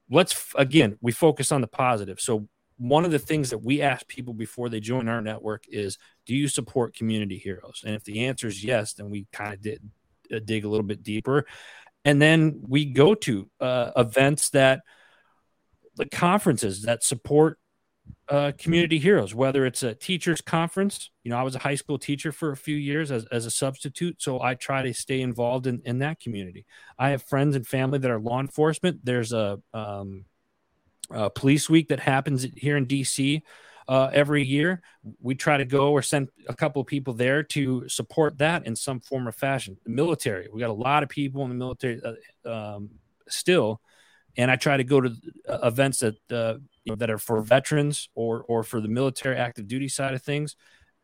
Let's 0.09 0.53
again, 0.55 0.97
we 1.01 1.13
focus 1.13 1.51
on 1.51 1.61
the 1.61 1.67
positive. 1.67 2.19
So 2.19 2.49
one 2.81 3.05
of 3.05 3.11
the 3.11 3.19
things 3.19 3.51
that 3.51 3.59
we 3.59 3.79
ask 3.81 4.07
people 4.07 4.33
before 4.33 4.67
they 4.67 4.79
join 4.79 5.07
our 5.07 5.21
network 5.21 5.65
is 5.69 5.99
do 6.25 6.35
you 6.35 6.47
support 6.47 6.95
community 6.95 7.37
heroes 7.37 7.83
and 7.85 7.93
if 7.93 8.03
the 8.05 8.25
answer 8.25 8.47
is 8.47 8.63
yes 8.63 8.93
then 8.93 9.11
we 9.11 9.27
kind 9.31 9.53
of 9.53 9.61
did 9.61 9.87
uh, 10.33 10.39
dig 10.43 10.65
a 10.65 10.67
little 10.67 10.85
bit 10.85 11.03
deeper 11.03 11.45
and 12.05 12.21
then 12.21 12.61
we 12.67 12.85
go 12.85 13.13
to 13.15 13.49
uh, 13.59 13.91
events 13.95 14.49
that 14.49 14.81
the 15.95 16.05
conferences 16.05 16.83
that 16.83 17.03
support 17.03 17.57
uh, 18.29 18.51
community 18.57 18.97
heroes 18.97 19.35
whether 19.35 19.65
it's 19.65 19.83
a 19.83 19.93
teachers 19.93 20.41
conference 20.41 21.11
you 21.23 21.29
know 21.29 21.37
i 21.37 21.43
was 21.43 21.55
a 21.55 21.59
high 21.59 21.75
school 21.75 21.99
teacher 21.99 22.31
for 22.31 22.51
a 22.51 22.57
few 22.57 22.75
years 22.75 23.11
as, 23.11 23.25
as 23.25 23.45
a 23.45 23.51
substitute 23.51 24.21
so 24.21 24.41
i 24.41 24.53
try 24.55 24.81
to 24.81 24.93
stay 24.93 25.21
involved 25.21 25.67
in, 25.67 25.81
in 25.85 25.99
that 25.99 26.19
community. 26.19 26.65
I 26.97 27.09
have 27.09 27.23
friends 27.23 27.55
and 27.55 27.65
family 27.65 27.99
that 27.99 28.11
are 28.11 28.19
law 28.19 28.39
enforcement. 28.39 29.01
There's 29.03 29.33
a 29.33 29.59
um, 29.73 30.25
uh, 31.13 31.29
police 31.29 31.69
week 31.69 31.89
that 31.89 31.99
happens 31.99 32.45
here 32.55 32.77
in 32.77 32.85
DC 32.85 33.41
uh, 33.91 34.09
every 34.13 34.41
year. 34.41 34.81
We 35.19 35.35
try 35.35 35.57
to 35.57 35.65
go 35.65 35.91
or 35.91 36.01
send 36.01 36.29
a 36.47 36.55
couple 36.55 36.81
of 36.81 36.87
people 36.87 37.13
there 37.13 37.43
to 37.43 37.89
support 37.89 38.37
that 38.37 38.65
in 38.65 38.73
some 38.73 39.01
form 39.01 39.27
or 39.27 39.33
fashion. 39.33 39.75
The 39.83 39.89
military, 39.89 40.47
we 40.51 40.61
got 40.61 40.69
a 40.69 40.73
lot 40.73 41.03
of 41.03 41.09
people 41.09 41.43
in 41.43 41.49
the 41.49 41.55
military 41.55 41.99
uh, 42.01 42.49
um, 42.49 42.91
still, 43.27 43.81
and 44.37 44.49
I 44.49 44.55
try 44.55 44.77
to 44.77 44.85
go 44.85 45.01
to 45.01 45.13
uh, 45.45 45.59
events 45.63 45.99
that 45.99 46.15
uh, 46.31 46.59
you 46.85 46.93
know, 46.93 46.95
that 46.95 47.09
are 47.09 47.17
for 47.17 47.41
veterans 47.41 48.07
or 48.15 48.45
or 48.47 48.63
for 48.63 48.79
the 48.79 48.87
military 48.87 49.35
active 49.35 49.67
duty 49.67 49.89
side 49.89 50.13
of 50.13 50.23
things. 50.23 50.55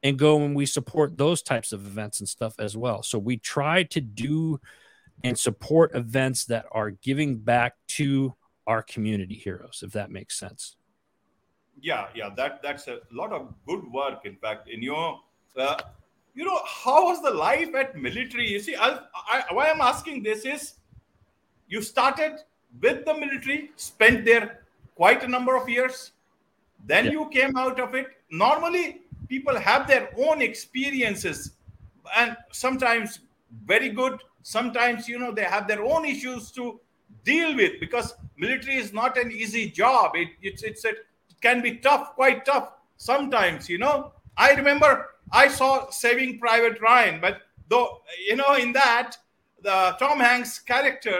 And 0.01 0.17
go 0.17 0.41
and 0.41 0.55
we 0.55 0.65
support 0.65 1.17
those 1.17 1.41
types 1.41 1.73
of 1.73 1.85
events 1.85 2.19
and 2.19 2.29
stuff 2.29 2.53
as 2.59 2.77
well. 2.77 3.03
So 3.03 3.19
we 3.19 3.35
try 3.35 3.83
to 3.83 3.99
do 3.99 4.61
and 5.23 5.37
support 5.37 5.93
events 5.93 6.45
that 6.45 6.65
are 6.71 6.91
giving 6.91 7.39
back 7.39 7.73
to 7.87 8.35
our 8.65 8.81
community 8.83 9.35
heroes, 9.35 9.81
if 9.83 9.91
that 9.93 10.11
makes 10.11 10.39
sense. 10.39 10.77
Yeah, 11.81 12.07
yeah, 12.15 12.29
that 12.35 12.61
that's 12.63 12.87
a 12.87 12.99
lot 13.11 13.31
of 13.31 13.53
good 13.67 13.91
work. 13.91 14.25
In 14.25 14.35
fact, 14.35 14.69
in 14.69 14.81
your 14.81 15.19
uh, 15.57 15.77
you 16.37 16.45
know, 16.45 16.61
how 16.65 17.05
was 17.05 17.21
the 17.23 17.31
life 17.31 17.73
at 17.73 17.97
military? 17.97 18.47
You 18.47 18.59
see, 18.59 18.75
I, 18.75 18.99
I, 19.27 19.43
why 19.51 19.71
I'm 19.71 19.81
asking 19.81 20.21
this 20.21 20.45
is, 20.45 20.75
you 21.67 21.81
started 21.81 22.37
with 22.79 23.05
the 23.05 23.13
military, 23.15 23.71
spent 23.75 24.23
there 24.23 24.61
quite 24.95 25.23
a 25.23 25.27
number 25.27 25.55
of 25.55 25.67
years, 25.67 26.11
then 26.85 27.05
yeah. 27.05 27.11
you 27.11 27.29
came 27.29 27.57
out 27.57 27.79
of 27.79 27.95
it. 27.95 28.07
Normally, 28.29 29.01
people 29.27 29.57
have 29.57 29.87
their 29.87 30.09
own 30.15 30.43
experiences, 30.43 31.53
and 32.15 32.37
sometimes 32.51 33.19
very 33.65 33.89
good. 33.89 34.19
Sometimes, 34.43 35.09
you 35.09 35.17
know, 35.17 35.31
they 35.31 35.43
have 35.43 35.67
their 35.67 35.83
own 35.83 36.05
issues 36.05 36.51
to 36.51 36.79
deal 37.23 37.55
with 37.55 37.79
because 37.79 38.13
military 38.37 38.75
is 38.75 38.93
not 38.93 39.17
an 39.17 39.31
easy 39.31 39.71
job. 39.71 40.11
It, 40.13 40.29
it's 40.43 40.61
it's 40.61 40.85
a, 40.85 40.91
can 41.47 41.61
be 41.61 41.77
tough, 41.77 42.13
quite 42.15 42.45
tough 42.45 42.73
sometimes. 42.97 43.69
You 43.69 43.77
know, 43.77 44.11
I 44.35 44.53
remember 44.53 44.91
I 45.31 45.47
saw 45.47 45.89
Saving 45.89 46.39
Private 46.39 46.81
Ryan, 46.81 47.21
but 47.21 47.41
though 47.69 48.01
you 48.27 48.35
know 48.35 48.53
in 48.55 48.73
that 48.73 49.17
the 49.61 49.95
Tom 49.99 50.19
Hanks 50.19 50.59
character, 50.59 51.17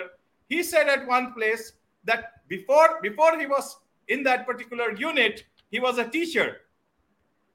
he 0.50 0.64
said 0.64 0.88
at 0.96 1.08
one 1.08 1.34
place 1.34 1.74
that 2.04 2.48
before 2.48 3.00
before 3.02 3.40
he 3.40 3.46
was 3.46 3.78
in 4.08 4.24
that 4.24 4.46
particular 4.46 4.92
unit, 4.96 5.46
he 5.72 5.80
was 5.80 5.98
a 5.98 6.10
teacher. 6.18 6.48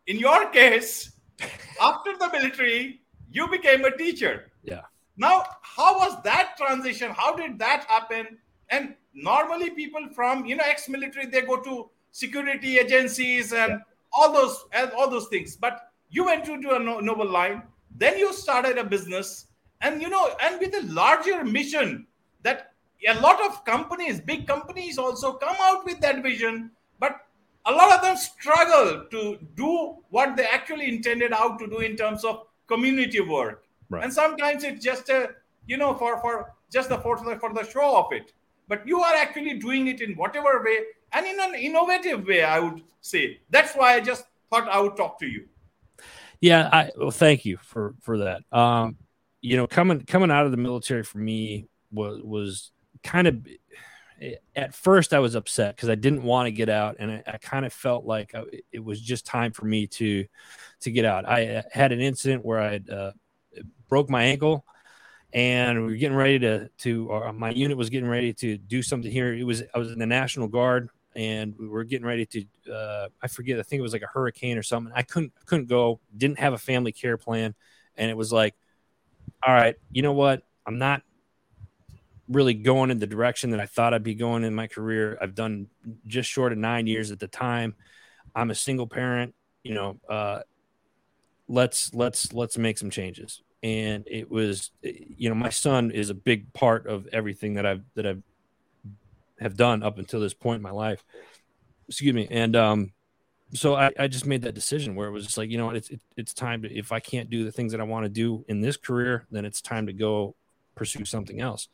In 0.07 0.19
your 0.19 0.49
case, 0.51 1.13
after 1.91 2.17
the 2.19 2.29
military, 2.33 3.01
you 3.31 3.49
became 3.49 3.85
a 3.85 3.97
teacher. 3.97 4.35
Yeah. 4.63 4.83
Now, 5.17 5.45
how 5.63 5.99
was 5.99 6.21
that 6.23 6.57
transition? 6.57 7.11
How 7.11 7.35
did 7.37 7.59
that 7.59 7.85
happen? 7.85 8.39
And 8.71 8.95
normally, 9.15 9.71
people 9.71 10.09
from 10.15 10.47
you 10.47 10.57
know 10.57 10.65
ex-military 10.75 11.27
they 11.27 11.43
go 11.43 11.59
to 11.69 11.91
security 12.13 12.79
agencies 12.79 13.53
and 13.53 13.73
yeah. 13.73 13.79
all 14.13 14.33
those 14.33 14.65
and 14.73 14.91
all 14.93 15.11
those 15.11 15.27
things. 15.29 15.57
But 15.57 15.91
you 16.11 16.25
went 16.25 16.45
to 16.45 16.61
do 16.61 16.73
a 16.73 16.79
noble 16.79 17.29
line, 17.29 17.63
then 17.97 18.19
you 18.19 18.33
started 18.33 18.79
a 18.79 18.85
business, 18.85 19.47
and 19.81 20.01
you 20.01 20.09
know, 20.09 20.31
and 20.41 20.61
with 20.61 20.75
a 20.75 20.83
larger 20.93 21.45
mission 21.45 22.07
that 22.43 22.73
a 23.09 23.19
lot 23.21 23.45
of 23.45 23.65
companies, 23.65 24.21
big 24.21 24.47
companies, 24.47 24.97
also 24.99 25.33
come 25.33 25.57
out 25.61 25.85
with 25.85 26.01
that 26.01 26.23
vision, 26.23 26.71
but 27.01 27.27
a 27.67 27.73
lot 27.73 27.93
of 27.93 28.03
them 28.03 28.17
struggle 28.17 29.05
to 29.11 29.39
do 29.57 29.97
what 30.11 30.37
they 30.37 30.45
actually 30.47 30.89
intended 30.89 31.33
out 31.33 31.59
to 31.59 31.67
do 31.67 31.79
in 31.79 31.97
terms 31.97 32.25
of 32.25 32.47
community 32.69 33.21
work 33.21 33.65
Right. 33.93 34.05
And 34.05 34.13
sometimes 34.13 34.65
it's 34.65 34.83
just 34.83 35.11
a, 35.11 35.35
you 35.67 35.77
know, 35.77 35.93
for 35.93 36.19
for 36.23 36.55
just 36.73 36.89
the 36.89 36.97
for 36.99 37.23
the, 37.23 37.37
for 37.37 37.53
the 37.53 37.63
show 37.71 37.99
of 37.99 38.07
it. 38.11 38.33
But 38.67 38.89
you 38.89 39.01
are 39.01 39.15
actually 39.15 39.59
doing 39.59 39.87
it 39.87 40.01
in 40.01 40.15
whatever 40.15 40.63
way 40.65 40.79
and 41.13 41.27
in 41.27 41.41
an 41.41 41.55
innovative 41.55 42.27
way, 42.27 42.43
I 42.43 42.59
would 42.59 42.83
say. 43.01 43.41
That's 43.51 43.75
why 43.75 43.95
I 43.95 44.01
just 44.01 44.25
thought 44.51 44.69
I 44.69 44.81
would 44.81 44.97
talk 44.97 45.19
to 45.21 45.27
you. 45.27 45.47
Yeah, 46.41 46.69
I 46.73 46.91
well, 46.97 47.11
thank 47.11 47.45
you 47.45 47.59
for 47.59 47.95
for 48.01 48.19
that. 48.19 48.43
Um, 48.51 48.97
you 49.41 49.57
know, 49.57 49.67
coming 49.67 50.01
coming 50.01 50.31
out 50.31 50.45
of 50.45 50.51
the 50.51 50.57
military 50.57 51.05
for 51.05 51.19
me 51.19 51.69
was 51.93 52.21
was 52.23 52.73
kind 53.03 53.27
of 53.27 53.47
at 54.55 54.75
first 54.75 55.13
I 55.13 55.19
was 55.19 55.35
upset 55.35 55.75
because 55.77 55.89
I 55.89 55.95
didn't 55.95 56.23
want 56.23 56.47
to 56.47 56.53
get 56.53 56.69
out, 56.69 56.97
and 56.99 57.13
I, 57.13 57.23
I 57.27 57.39
kind 57.39 57.65
of 57.65 57.73
felt 57.73 58.05
like 58.05 58.35
I, 58.35 58.45
it 58.73 58.83
was 58.85 59.01
just 59.01 59.27
time 59.27 59.53
for 59.53 59.65
me 59.65 59.87
to 59.89 60.27
to 60.81 60.91
get 60.91 61.05
out. 61.05 61.29
I 61.29 61.65
had 61.71 61.93
an 61.93 62.01
incident 62.01 62.45
where 62.45 62.61
I 62.61 62.81
uh, 62.93 63.13
broke 63.89 64.11
my 64.11 64.25
ankle 64.25 64.65
and 65.33 65.81
we 65.81 65.93
were 65.93 65.97
getting 65.97 66.17
ready 66.17 66.39
to 66.39 66.69
to 66.79 67.13
uh, 67.13 67.33
my 67.33 67.51
unit 67.51 67.77
was 67.77 67.91
getting 67.91 68.09
ready 68.09 68.33
to 68.33 68.59
do 68.59 68.83
something 68.83 69.11
here 69.11 69.33
it 69.33 69.45
was 69.45 69.63
i 69.75 69.79
was 69.79 69.91
in 69.91 69.99
the 69.99 70.07
national 70.07 70.49
guard 70.49 70.91
and 71.15 71.55
we 71.59 71.69
were 71.69 71.85
getting 71.85 72.07
ready 72.07 72.27
to 72.27 72.45
uh, 72.73 73.09
i 73.23 73.29
forget 73.29 73.59
i 73.59 73.63
think 73.63 73.81
it 73.81 73.83
was 73.83 73.93
like 73.93 74.03
a 74.03 74.07
hurricane 74.07 74.57
or 74.57 74.63
something. 74.63 74.93
I 74.95 75.03
couldn't 75.03 75.33
couldn't 75.47 75.69
go 75.69 76.01
didn't 76.17 76.39
have 76.39 76.53
a 76.53 76.59
family 76.59 76.93
care 76.93 77.17
plan 77.17 77.55
and 77.97 78.11
it 78.11 78.17
was 78.17 78.33
like 78.33 78.55
all 79.47 79.55
right 79.55 79.77
you 79.91 80.03
know 80.03 80.13
what? 80.13 80.43
I'm 80.67 80.79
not 80.79 81.03
really 82.29 82.55
going 82.55 82.91
in 82.91 82.99
the 82.99 83.07
direction 83.07 83.51
that 83.51 83.61
i 83.61 83.67
thought 83.67 83.93
i'd 83.93 84.03
be 84.03 84.15
going 84.15 84.45
in 84.45 84.55
my 84.55 84.67
career. 84.67 85.19
I've 85.21 85.35
done 85.35 85.67
just 86.07 86.31
short 86.31 86.53
of 86.53 86.59
nine 86.59 86.87
years 86.87 87.11
at 87.11 87.19
the 87.19 87.29
time. 87.29 87.75
I'm 88.35 88.51
a 88.51 88.55
single 88.55 88.87
parent 88.87 89.35
you 89.63 89.75
know 89.75 90.01
uh, 90.09 90.41
let's 91.49 91.95
let's 91.95 92.33
let's 92.33 92.59
make 92.59 92.79
some 92.79 92.91
changes. 92.91 93.43
And 93.63 94.05
it 94.11 94.31
was 94.31 94.71
you 94.83 95.29
know 95.29 95.35
my 95.35 95.51
son 95.51 95.91
is 95.91 96.11
a 96.11 96.15
big 96.15 96.53
part 96.53 96.87
of 96.87 97.07
everything 97.13 97.55
that 97.55 97.67
I've 97.67 97.85
that 97.95 98.07
I've 98.07 98.23
have 99.43 99.57
done 99.57 99.83
up 99.83 99.99
until 99.99 100.21
this 100.21 100.35
point 100.35 100.57
in 100.57 100.63
my 100.63 100.71
life. 100.71 101.05
Excuse 101.89 102.15
me, 102.15 102.29
and 102.31 102.57
um, 102.57 102.93
so 103.55 103.75
I, 103.75 103.91
I 103.99 104.09
just 104.09 104.27
made 104.27 104.43
that 104.43 104.55
decision 104.55 104.95
where 104.95 105.09
it 105.09 105.13
was 105.13 105.25
just 105.25 105.37
like 105.37 105.51
you 105.51 105.59
know 105.59 105.71
it's 105.71 105.91
it, 105.91 106.01
it's 106.17 106.33
time 106.33 106.63
to 106.63 106.73
if 106.73 106.93
I 106.93 107.01
can't 107.01 107.31
do 107.31 107.45
the 107.45 107.53
things 107.53 107.73
that 107.73 107.81
I 107.81 107.85
want 107.85 108.05
to 108.05 108.09
do 108.09 108.45
in 108.49 108.61
this 108.61 108.77
career, 108.77 109.27
then 109.31 109.45
it's 109.45 109.61
time 109.61 109.87
to 109.87 109.93
go 109.93 110.35
pursue 110.75 111.05
something 111.05 111.41
else. 111.41 111.69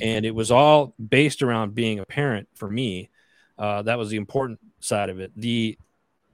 And 0.00 0.24
it 0.24 0.34
was 0.34 0.50
all 0.50 0.94
based 0.96 1.42
around 1.42 1.74
being 1.74 1.98
a 1.98 2.06
parent 2.06 2.48
for 2.54 2.70
me. 2.70 3.10
Uh, 3.58 3.82
that 3.82 3.98
was 3.98 4.08
the 4.08 4.16
important 4.16 4.58
side 4.80 5.10
of 5.10 5.20
it. 5.20 5.32
The 5.36 5.78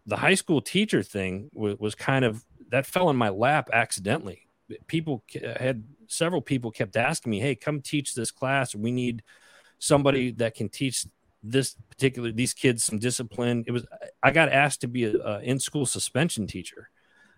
the 0.07 0.17
high 0.17 0.35
school 0.35 0.61
teacher 0.61 1.03
thing 1.03 1.51
was, 1.53 1.79
was 1.79 1.95
kind 1.95 2.25
of 2.25 2.45
that 2.71 2.87
fell 2.87 3.11
in 3.11 3.17
my 3.17 3.31
lap 3.31 3.69
accidentally 3.73 4.49
people 4.87 5.25
had 5.59 5.85
several 6.07 6.41
people 6.41 6.71
kept 6.71 6.97
asking 6.97 7.31
me, 7.31 7.41
"Hey, 7.41 7.55
come 7.55 7.81
teach 7.81 8.15
this 8.15 8.31
class. 8.31 8.75
We 8.75 8.91
need 8.91 9.23
somebody 9.79 10.31
that 10.33 10.55
can 10.55 10.69
teach 10.69 11.07
this 11.43 11.77
particular 11.89 12.33
these 12.33 12.55
kids 12.55 12.85
some 12.85 12.99
discipline." 12.99 13.65
It 13.67 13.73
was 13.73 13.87
I 14.23 14.31
got 14.31 14.49
asked 14.51 14.81
to 14.83 14.89
be 14.89 15.05
a, 15.05 15.17
a 15.19 15.41
in 15.41 15.59
school 15.59 15.87
suspension 15.87 16.47
teacher, 16.47 16.91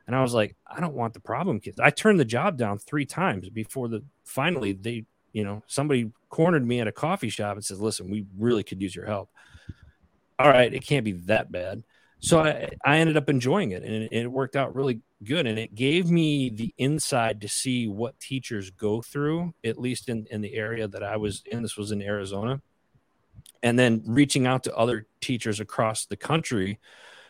and 0.07 0.17
I 0.17 0.23
was 0.23 0.35
like, 0.35 0.57
"I 0.67 0.81
don't 0.81 0.95
want 0.95 1.15
the 1.15 1.21
problem 1.21 1.61
kids." 1.61 1.81
I 1.81 1.91
turned 1.91 2.21
the 2.21 2.25
job 2.25 2.57
down 2.57 2.79
three 2.79 3.07
times 3.07 3.49
before 3.51 3.89
the 3.89 4.03
finally 4.25 4.73
they 4.73 5.05
you 5.33 5.45
know 5.45 5.63
somebody 5.67 6.11
cornered 6.29 6.67
me 6.67 6.81
at 6.81 6.89
a 6.89 6.93
coffee 6.93 7.31
shop 7.31 7.57
and 7.57 7.65
says, 7.65 7.81
"Listen, 7.81 8.11
we 8.11 8.27
really 8.39 8.63
could 8.63 8.81
use 8.81 8.95
your 8.95 9.07
help." 9.07 9.31
All 10.39 10.49
right, 10.49 10.73
it 10.73 10.87
can't 10.87 11.05
be 11.05 11.13
that 11.13 11.53
bad. 11.53 11.83
So 12.21 12.41
I, 12.41 12.69
I 12.85 12.99
ended 12.99 13.17
up 13.17 13.29
enjoying 13.29 13.73
it 13.73 13.83
and 13.83 14.05
it, 14.05 14.12
it 14.12 14.27
worked 14.31 14.55
out 14.55 14.75
really 14.75 15.00
good. 15.25 15.47
And 15.47 15.59
it 15.59 15.75
gave 15.75 16.11
me 16.11 16.50
the 16.50 16.73
inside 16.79 17.41
to 17.41 17.49
see 17.49 17.89
what 17.89 18.21
teachers 18.21 18.71
go 18.71 19.00
through, 19.00 19.55
at 19.65 19.79
least 19.79 20.09
in, 20.09 20.27
in 20.31 20.43
the 20.43 20.55
area 20.55 20.87
that 20.87 21.03
I 21.03 21.17
was 21.17 21.43
in. 21.47 21.62
This 21.62 21.77
was 21.77 21.93
in 21.93 22.03
Arizona. 22.03 22.61
And 23.62 23.79
then 23.79 24.03
reaching 24.07 24.47
out 24.47 24.65
to 24.65 24.77
other 24.77 25.07
teachers 25.21 25.61
across 25.61 26.07
the 26.07 26.17
country 26.17 26.79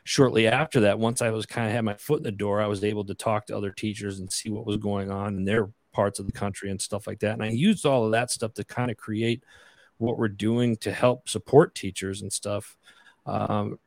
shortly 0.04 0.48
after 0.48 0.80
that, 0.80 0.98
once 0.98 1.22
I 1.22 1.30
was 1.30 1.46
kind 1.46 1.68
of 1.68 1.72
had 1.72 1.84
my 1.84 1.94
foot 1.94 2.18
in 2.18 2.24
the 2.24 2.32
door, 2.32 2.60
I 2.60 2.66
was 2.66 2.82
able 2.84 3.04
to 3.04 3.14
talk 3.14 3.46
to 3.46 3.56
other 3.56 3.70
teachers 3.70 4.18
and 4.18 4.32
see 4.32 4.50
what 4.50 4.66
was 4.66 4.76
going 4.76 5.10
on 5.10 5.36
in 5.36 5.44
their 5.44 5.70
parts 5.92 6.18
of 6.18 6.26
the 6.26 6.32
country 6.32 6.70
and 6.70 6.80
stuff 6.80 7.06
like 7.06 7.20
that. 7.20 7.34
And 7.34 7.42
I 7.42 7.48
used 7.48 7.86
all 7.86 8.06
of 8.06 8.12
that 8.12 8.30
stuff 8.30 8.54
to 8.54 8.64
kind 8.64 8.90
of 8.90 8.96
create 8.96 9.44
what 9.98 10.18
we're 10.18 10.28
doing 10.28 10.76
to 10.78 10.92
help 10.92 11.28
support 11.28 11.74
teachers 11.74 12.22
and 12.22 12.32
stuff. 12.32 12.76
Um, 13.26 13.78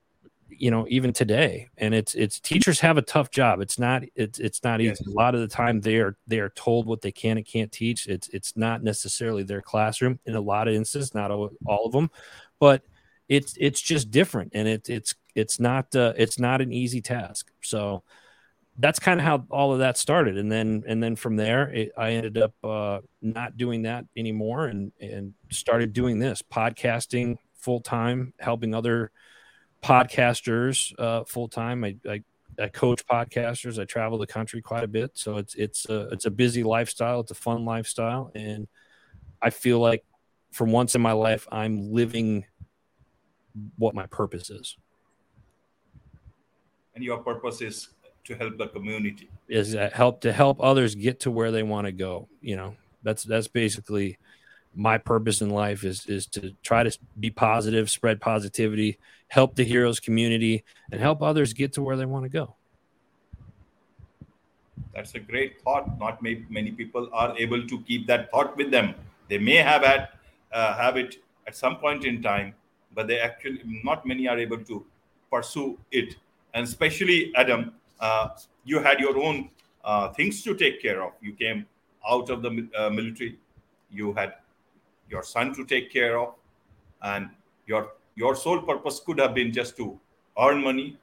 you 0.57 0.71
know 0.71 0.85
even 0.89 1.13
today 1.13 1.69
and 1.77 1.93
it's 1.93 2.15
it's 2.15 2.39
teachers 2.39 2.79
have 2.79 2.97
a 2.97 3.01
tough 3.01 3.31
job. 3.31 3.61
It's 3.61 3.77
not 3.79 4.03
it's 4.15 4.39
it's 4.39 4.63
not 4.63 4.81
yes. 4.81 4.99
easy 5.01 5.11
a 5.11 5.13
lot 5.13 5.35
of 5.35 5.41
the 5.41 5.47
time 5.47 5.81
they 5.81 5.97
are 5.97 6.17
they 6.27 6.39
are 6.39 6.49
told 6.49 6.85
what 6.85 7.01
they 7.01 7.11
can 7.11 7.37
and 7.37 7.45
can't 7.45 7.71
teach. 7.71 8.07
It's 8.07 8.27
it's 8.29 8.55
not 8.55 8.83
necessarily 8.83 9.43
their 9.43 9.61
classroom 9.61 10.19
in 10.25 10.35
a 10.35 10.41
lot 10.41 10.67
of 10.67 10.73
instances 10.73 11.13
not 11.13 11.31
all, 11.31 11.49
all 11.65 11.85
of 11.85 11.91
them 11.91 12.09
but 12.59 12.81
it's 13.27 13.55
it's 13.59 13.81
just 13.81 14.11
different 14.11 14.51
and 14.53 14.67
it, 14.67 14.89
it's 14.89 15.15
it's 15.35 15.59
not 15.59 15.93
uh, 15.95 16.13
it's 16.15 16.39
not 16.39 16.61
an 16.61 16.71
easy 16.71 17.01
task. 17.01 17.51
So 17.61 18.03
that's 18.77 18.99
kind 18.99 19.19
of 19.19 19.25
how 19.25 19.45
all 19.51 19.73
of 19.73 19.79
that 19.79 19.97
started 19.97 20.37
and 20.37 20.51
then 20.51 20.83
and 20.87 21.01
then 21.01 21.15
from 21.15 21.35
there 21.35 21.69
it, 21.69 21.91
i 21.95 22.11
ended 22.11 22.37
up 22.39 22.53
uh, 22.63 22.99
not 23.21 23.55
doing 23.55 23.83
that 23.83 24.05
anymore 24.17 24.65
and 24.65 24.91
and 24.99 25.33
started 25.51 25.93
doing 25.93 26.17
this 26.17 26.41
podcasting 26.41 27.37
full 27.53 27.79
time 27.79 28.33
helping 28.39 28.73
other 28.73 29.11
podcasters 29.83 30.93
uh, 30.97 31.23
full 31.25 31.47
time. 31.47 31.83
I, 31.83 31.95
I, 32.09 32.23
I 32.59 32.67
coach 32.69 33.05
podcasters. 33.05 33.79
I 33.79 33.85
travel 33.85 34.17
the 34.17 34.27
country 34.27 34.61
quite 34.61 34.83
a 34.83 34.87
bit, 34.87 35.11
so 35.13 35.37
it's 35.37 35.55
it's 35.55 35.89
a 35.89 36.09
it's 36.09 36.25
a 36.25 36.31
busy 36.31 36.63
lifestyle. 36.63 37.19
It's 37.19 37.31
a 37.31 37.35
fun 37.35 37.65
lifestyle, 37.65 38.31
and 38.33 38.67
I 39.41 39.49
feel 39.49 39.79
like 39.79 40.03
for 40.51 40.65
once 40.65 40.95
in 40.95 41.01
my 41.01 41.11
life, 41.11 41.47
I'm 41.51 41.91
living 41.91 42.45
what 43.77 43.93
my 43.93 44.05
purpose 44.07 44.49
is. 44.49 44.77
And 46.95 47.03
your 47.03 47.17
purpose 47.17 47.61
is 47.61 47.89
to 48.25 48.35
help 48.35 48.57
the 48.57 48.67
community. 48.67 49.29
Is 49.49 49.73
that 49.73 49.93
help 49.93 50.21
to 50.21 50.31
help 50.31 50.61
others 50.61 50.95
get 50.95 51.19
to 51.21 51.31
where 51.31 51.51
they 51.51 51.63
want 51.63 51.85
to 51.85 51.91
go? 51.91 52.29
You 52.41 52.55
know, 52.55 52.75
that's 53.03 53.23
that's 53.23 53.47
basically 53.47 54.17
my 54.75 54.97
purpose 54.97 55.41
in 55.41 55.49
life 55.49 55.83
is 55.83 56.05
is 56.07 56.25
to 56.27 56.53
try 56.63 56.83
to 56.83 56.97
be 57.19 57.29
positive, 57.29 57.89
spread 57.89 58.21
positivity, 58.21 58.97
help 59.33 59.55
the 59.55 59.63
heroes 59.63 59.99
community, 59.99 60.63
and 60.91 61.01
help 61.01 61.23
others 61.23 61.53
get 61.53 61.73
to 61.73 61.81
where 61.81 61.97
they 61.97 62.05
want 62.05 62.23
to 62.23 62.29
go. 62.29 62.55
That's 64.93 65.15
a 65.15 65.19
great 65.19 65.59
thought. 65.63 65.97
Not 65.99 66.21
many 66.21 66.71
people 66.71 67.09
are 67.11 67.35
able 67.35 67.65
to 67.65 67.79
keep 67.87 68.05
that 68.11 68.29
thought 68.29 68.55
with 68.55 68.69
them. 68.69 68.93
They 69.29 69.39
may 69.39 69.55
have 69.55 69.81
had 69.81 70.09
uh, 70.51 70.75
have 70.77 70.97
it 70.97 71.15
at 71.47 71.55
some 71.55 71.77
point 71.77 72.05
in 72.05 72.21
time, 72.21 72.53
but 72.93 73.07
they 73.07 73.19
actually 73.19 73.61
not 73.83 74.05
many 74.05 74.27
are 74.27 74.37
able 74.37 74.59
to 74.65 74.85
pursue 75.31 75.79
it. 75.91 76.15
And 76.53 76.63
especially 76.63 77.33
Adam, 77.35 77.73
uh, 77.99 78.27
you 78.65 78.83
had 78.83 78.99
your 78.99 79.17
own 79.17 79.49
uh, 79.83 80.09
things 80.09 80.43
to 80.43 80.53
take 80.53 80.79
care 80.79 81.01
of. 81.01 81.13
You 81.21 81.33
came 81.33 81.65
out 82.07 82.29
of 82.29 82.43
the 82.43 82.67
uh, 82.77 82.91
military, 82.91 83.39
you 83.89 84.13
had 84.13 84.35
your 85.09 85.23
son 85.23 85.55
to 85.55 85.65
take 85.65 85.91
care 85.91 86.19
of, 86.19 86.35
and 87.01 87.29
your 87.65 87.93
your 88.15 88.35
sole 88.35 88.61
purpose 88.61 88.99
could 88.99 89.19
have 89.19 89.33
been 89.33 89.51
just 89.51 89.75
to 89.77 89.99
earn 90.39 90.63
money, 90.63 90.97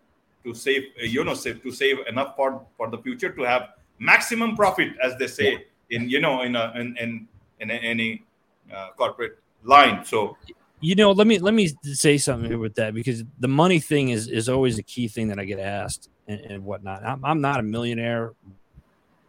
to 0.44 0.54
save, 0.54 0.84
uh, 1.00 1.04
you 1.04 1.24
know, 1.24 1.34
save, 1.34 1.62
to 1.62 1.70
save 1.70 1.98
enough 2.06 2.36
for 2.36 2.64
for 2.76 2.90
the 2.90 2.98
future 2.98 3.30
to 3.30 3.42
have 3.42 3.70
maximum 3.98 4.56
profit, 4.56 4.92
as 5.02 5.16
they 5.18 5.26
say 5.26 5.66
in 5.90 6.08
you 6.08 6.20
know 6.20 6.42
in 6.42 6.56
a 6.56 6.72
in 6.76 6.96
in, 6.98 7.28
in 7.60 7.70
any 7.70 8.24
uh, 8.72 8.88
corporate 8.96 9.38
line. 9.64 10.04
So 10.04 10.36
you 10.80 10.94
know 10.94 11.12
let 11.12 11.26
me 11.26 11.38
let 11.38 11.54
me 11.54 11.70
say 11.82 12.16
something 12.18 12.50
here 12.50 12.58
with 12.58 12.74
that 12.74 12.94
because 12.94 13.22
the 13.38 13.48
money 13.48 13.78
thing 13.78 14.08
is 14.08 14.28
is 14.28 14.48
always 14.48 14.78
a 14.78 14.82
key 14.82 15.08
thing 15.08 15.28
that 15.28 15.38
i 15.38 15.44
get 15.44 15.58
asked 15.58 16.08
and, 16.26 16.40
and 16.40 16.64
whatnot 16.64 17.04
I'm, 17.04 17.24
I'm, 17.24 17.40
not 17.40 17.60
a 17.60 17.62
millionaire 17.62 18.32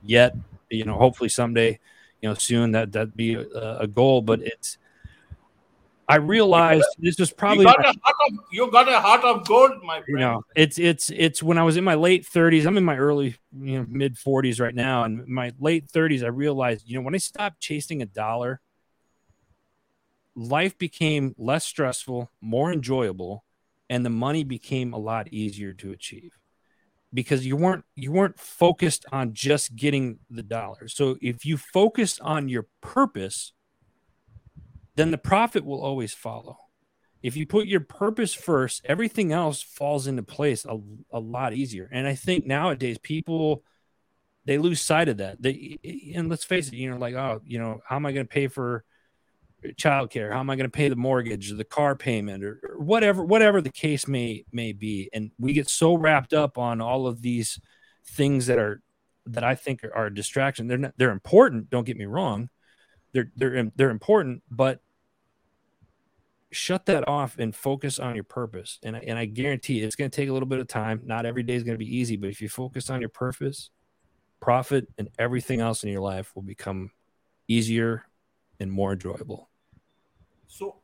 yet 0.02 0.36
you 0.70 0.86
know 0.86 0.96
hopefully 0.96 1.30
someday 1.30 1.78
you 2.22 2.30
know 2.30 2.36
soon 2.36 2.72
that 2.72 2.94
that'd 2.94 3.16
be 3.16 3.34
a, 3.36 3.78
a 3.80 3.88
goal 3.88 4.22
but 4.22 4.42
it's 4.42 4.78
i 6.12 6.16
realized 6.18 6.86
this 7.00 7.20
was 7.20 7.32
probably 7.32 7.66
you 7.66 7.72
got, 7.72 7.80
my, 7.80 8.12
of, 8.28 8.40
you 8.52 8.72
got, 8.72 8.88
a 8.88 9.00
heart 9.00 9.24
of 9.24 9.46
gold 9.48 9.72
my 9.84 9.96
friend 10.02 10.06
you 10.08 10.18
know 10.18 10.44
it's 10.56 10.78
it's 10.78 11.10
it's 11.12 11.42
when 11.42 11.58
i 11.58 11.64
was 11.64 11.78
in 11.78 11.84
my 11.84 11.96
late 11.96 12.26
30s 12.26 12.66
i'm 12.66 12.78
in 12.78 12.84
my 12.84 12.98
early 12.98 13.36
you 13.60 13.80
know 13.80 13.86
mid 13.90 14.16
40s 14.16 14.60
right 14.60 14.76
now 14.76 15.04
and 15.04 15.26
my 15.28 15.52
late 15.60 15.88
30s 15.88 16.24
i 16.24 16.28
realized 16.28 16.88
you 16.88 16.98
know 16.98 17.02
when 17.04 17.16
i 17.16 17.20
stopped 17.20 17.60
chasing 17.60 18.02
a 18.02 18.06
dollar 18.06 18.62
life 20.36 20.78
became 20.78 21.36
less 21.38 21.66
stressful, 21.66 22.30
more 22.42 22.72
enjoyable, 22.72 23.44
and 23.90 24.06
the 24.06 24.10
money 24.10 24.44
became 24.44 24.94
a 24.94 24.98
lot 24.98 25.32
easier 25.32 25.74
to 25.74 25.92
achieve 25.92 26.38
because 27.14 27.46
you 27.46 27.58
weren't 27.58 27.84
you 27.96 28.12
weren't 28.12 28.40
focused 28.40 29.06
on 29.12 29.34
just 29.34 29.76
getting 29.76 30.20
the 30.30 30.44
dollars. 30.44 30.94
So 30.96 31.18
if 31.22 31.46
you 31.46 31.58
focused 31.58 32.22
on 32.22 32.48
your 32.48 32.68
purpose, 32.82 33.54
then 35.02 35.10
the 35.12 35.18
profit 35.18 35.66
will 35.66 35.82
always 35.82 36.14
follow. 36.14 36.58
If 37.24 37.36
you 37.36 37.48
put 37.48 37.66
your 37.66 37.80
purpose 37.80 38.36
first, 38.36 38.84
everything 38.86 39.32
else 39.32 39.62
falls 39.64 40.06
into 40.06 40.22
place 40.22 40.64
a, 40.64 40.78
a 41.12 41.20
lot 41.20 41.54
easier. 41.54 41.90
And 41.92 42.08
I 42.08 42.14
think 42.14 42.46
nowadays 42.46 43.00
people 43.00 43.64
they 44.46 44.60
lose 44.60 44.80
sight 44.80 45.10
of 45.10 45.18
that. 45.18 45.42
They 45.42 45.80
and 46.16 46.30
let's 46.30 46.44
face 46.44 46.68
it, 46.68 46.76
you 46.76 46.92
know, 46.92 46.98
like 46.98 47.16
oh, 47.16 47.42
you 47.46 47.58
know, 47.58 47.82
how 47.84 47.96
am 47.96 48.06
I 48.06 48.12
going 48.12 48.28
to 48.28 48.32
pay 48.32 48.48
for 48.48 48.86
childcare 49.80 50.34
how 50.34 50.40
am 50.40 50.50
i 50.50 50.56
going 50.56 50.66
to 50.66 50.76
pay 50.76 50.90
the 50.90 50.96
mortgage 50.96 51.52
or 51.52 51.56
the 51.56 51.64
car 51.64 51.96
payment 51.96 52.44
or, 52.44 52.60
or, 52.64 52.80
whatever 52.80 53.24
whatever 53.24 53.62
the 53.62 53.70
case 53.70 54.08
may 54.08 54.44
may 54.52 54.74
be 54.74 55.08
and 55.14 55.30
we 55.38 55.54
get 55.54 55.70
so 55.70 55.94
wrapped 55.94 56.34
up 56.34 56.58
on 56.58 56.82
all 56.82 57.06
of 57.06 57.22
these 57.22 57.60
things 58.04 58.48
that 58.48 58.58
are 58.58 58.82
that 59.28 59.44
i 59.44 59.54
think 59.54 59.84
are, 59.84 59.96
are 59.96 60.06
a 60.08 60.14
distraction 60.16 60.66
they're 60.66 60.80
not 60.80 60.94
they're 60.98 61.12
important 61.12 61.70
don't 61.70 61.86
get 61.86 61.96
me 61.96 62.06
wrong 62.06 62.50
they're 63.14 63.32
they're 63.36 63.72
they're 63.76 63.92
important 63.92 64.42
but 64.50 64.80
shut 66.52 66.86
that 66.86 67.08
off 67.08 67.38
and 67.40 67.56
focus 67.56 67.98
on 67.98 68.14
your 68.14 68.24
purpose 68.24 68.80
and, 68.84 68.96
and 68.96 69.18
i 69.18 69.26
guarantee 69.26 69.82
it's 69.82 69.96
going 69.96 70.10
to 70.10 70.16
take 70.16 70.30
a 70.30 70.34
little 70.34 70.48
bit 70.48 70.60
of 70.60 70.68
time 70.68 71.02
not 71.06 71.26
every 71.26 71.44
day 71.44 71.54
is 71.54 71.64
going 71.64 71.76
to 71.76 71.84
be 71.84 71.98
easy 71.98 72.18
but 72.18 72.30
if 72.30 72.42
you 72.42 72.50
focus 72.50 72.90
on 72.90 73.00
your 73.00 73.10
purpose 73.10 73.70
profit 74.42 74.88
and 74.98 75.10
everything 75.18 75.62
else 75.62 75.84
in 75.84 75.90
your 75.90 76.02
life 76.02 76.36
will 76.36 76.42
become 76.42 76.92
easier 77.48 78.04
and 78.60 78.72
more 78.72 78.94
enjoyable 78.94 79.50
so, 80.52 80.76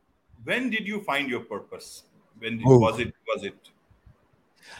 when 0.44 0.70
did 0.70 0.86
you 0.86 1.02
find 1.02 1.28
your 1.28 1.40
purpose? 1.40 2.04
When 2.38 2.56
did, 2.56 2.64
was 2.64 2.98
it? 2.98 3.12
Was 3.26 3.44
it? 3.44 3.54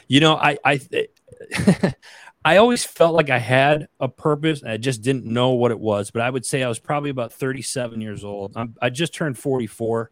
You 0.06 0.20
know, 0.20 0.36
I 0.36 0.56
I 0.64 0.80
eh, 0.92 1.90
I 2.44 2.56
always 2.56 2.84
felt 2.84 3.14
like 3.14 3.28
I 3.28 3.38
had 3.38 3.88
a 4.00 4.08
purpose. 4.08 4.62
I 4.62 4.78
just 4.78 5.02
didn't 5.02 5.26
know 5.26 5.50
what 5.50 5.70
it 5.70 5.78
was. 5.78 6.10
But 6.10 6.22
I 6.22 6.30
would 6.30 6.46
say 6.46 6.62
I 6.62 6.68
was 6.68 6.78
probably 6.78 7.10
about 7.10 7.34
37 7.34 8.00
years 8.00 8.24
old. 8.24 8.52
I'm, 8.56 8.76
i 8.80 8.88
just 8.88 9.12
turned 9.12 9.36
44, 9.36 10.10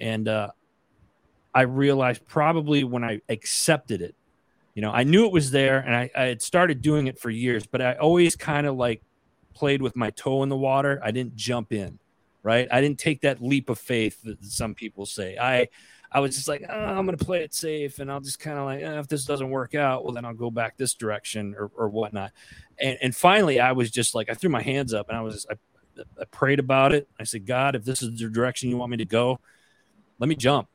and 0.00 0.28
uh, 0.28 0.50
I 1.54 1.62
realized 1.62 2.26
probably 2.26 2.84
when 2.84 3.04
I 3.04 3.20
accepted 3.28 4.02
it. 4.02 4.14
You 4.74 4.82
know, 4.82 4.90
I 4.90 5.04
knew 5.04 5.24
it 5.24 5.32
was 5.32 5.50
there, 5.50 5.78
and 5.78 5.94
I, 5.94 6.10
I 6.14 6.24
had 6.24 6.42
started 6.42 6.82
doing 6.82 7.06
it 7.06 7.18
for 7.18 7.30
years. 7.30 7.66
But 7.66 7.80
I 7.80 7.94
always 7.94 8.36
kind 8.36 8.66
of 8.66 8.76
like 8.76 9.02
played 9.54 9.80
with 9.80 9.96
my 9.96 10.10
toe 10.10 10.42
in 10.42 10.48
the 10.48 10.56
water. 10.56 11.00
I 11.02 11.10
didn't 11.10 11.36
jump 11.36 11.72
in 11.72 11.98
right? 12.46 12.68
I 12.70 12.80
didn't 12.80 13.00
take 13.00 13.22
that 13.22 13.42
leap 13.42 13.68
of 13.68 13.76
faith 13.76 14.22
that 14.22 14.42
some 14.44 14.76
people 14.76 15.04
say. 15.04 15.36
I 15.36 15.66
I 16.12 16.20
was 16.20 16.36
just 16.36 16.46
like, 16.46 16.62
oh, 16.68 16.72
I'm 16.72 17.04
going 17.04 17.18
to 17.18 17.24
play 17.24 17.42
it 17.42 17.52
safe, 17.52 17.98
and 17.98 18.10
I'll 18.10 18.20
just 18.20 18.38
kind 18.38 18.56
of 18.56 18.64
like, 18.64 18.80
eh, 18.80 19.00
if 19.00 19.08
this 19.08 19.24
doesn't 19.24 19.50
work 19.50 19.74
out, 19.74 20.04
well, 20.04 20.14
then 20.14 20.24
I'll 20.24 20.32
go 20.32 20.52
back 20.52 20.76
this 20.76 20.94
direction 20.94 21.56
or, 21.58 21.72
or 21.76 21.88
whatnot. 21.88 22.30
And, 22.78 22.96
and 23.02 23.14
finally, 23.14 23.58
I 23.58 23.72
was 23.72 23.90
just 23.90 24.14
like, 24.14 24.30
I 24.30 24.34
threw 24.34 24.48
my 24.48 24.62
hands 24.62 24.94
up 24.94 25.08
and 25.08 25.18
I 25.18 25.22
was, 25.22 25.44
I, 25.50 25.54
I 26.20 26.24
prayed 26.26 26.60
about 26.60 26.94
it. 26.94 27.08
I 27.18 27.24
said, 27.24 27.44
God, 27.44 27.74
if 27.74 27.84
this 27.84 28.02
is 28.02 28.16
the 28.16 28.28
direction 28.28 28.70
you 28.70 28.76
want 28.76 28.92
me 28.92 28.98
to 28.98 29.04
go, 29.04 29.40
let 30.18 30.28
me 30.28 30.34
jump. 30.34 30.68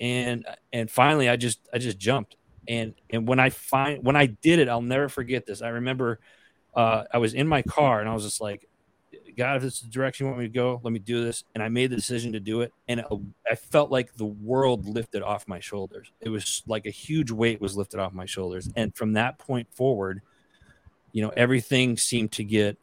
And 0.00 0.46
and 0.72 0.90
finally, 0.90 1.28
I 1.28 1.36
just 1.36 1.60
I 1.72 1.78
just 1.78 1.98
jumped. 1.98 2.36
And 2.68 2.94
and 3.10 3.26
when 3.26 3.40
I 3.40 3.50
find 3.50 4.04
when 4.04 4.16
I 4.16 4.26
did 4.26 4.58
it, 4.58 4.68
I'll 4.68 4.82
never 4.82 5.08
forget 5.08 5.46
this. 5.46 5.62
I 5.62 5.68
remember 5.68 6.20
uh, 6.74 7.04
I 7.12 7.18
was 7.18 7.34
in 7.34 7.48
my 7.48 7.62
car 7.62 8.00
and 8.00 8.08
I 8.08 8.14
was 8.14 8.24
just 8.24 8.40
like, 8.40 8.68
God, 9.36 9.56
if 9.56 9.62
this 9.62 9.74
is 9.76 9.80
the 9.82 9.88
direction 9.88 10.26
you 10.26 10.30
want 10.30 10.40
me 10.40 10.46
to 10.48 10.52
go, 10.52 10.80
let 10.82 10.92
me 10.92 10.98
do 10.98 11.24
this. 11.24 11.44
And 11.54 11.62
I 11.62 11.68
made 11.68 11.90
the 11.90 11.96
decision 11.96 12.32
to 12.32 12.40
do 12.40 12.60
it. 12.60 12.72
And 12.88 13.04
I 13.50 13.54
felt 13.54 13.90
like 13.90 14.14
the 14.14 14.26
world 14.26 14.86
lifted 14.86 15.22
off 15.22 15.48
my 15.48 15.60
shoulders. 15.60 16.12
It 16.20 16.28
was 16.28 16.62
like 16.66 16.86
a 16.86 16.90
huge 16.90 17.30
weight 17.30 17.60
was 17.60 17.76
lifted 17.76 18.00
off 18.00 18.12
my 18.12 18.26
shoulders. 18.26 18.68
And 18.76 18.94
from 18.94 19.14
that 19.14 19.38
point 19.38 19.68
forward, 19.72 20.22
you 21.12 21.22
know, 21.22 21.32
everything 21.36 21.96
seemed 21.96 22.32
to 22.32 22.44
get 22.44 22.78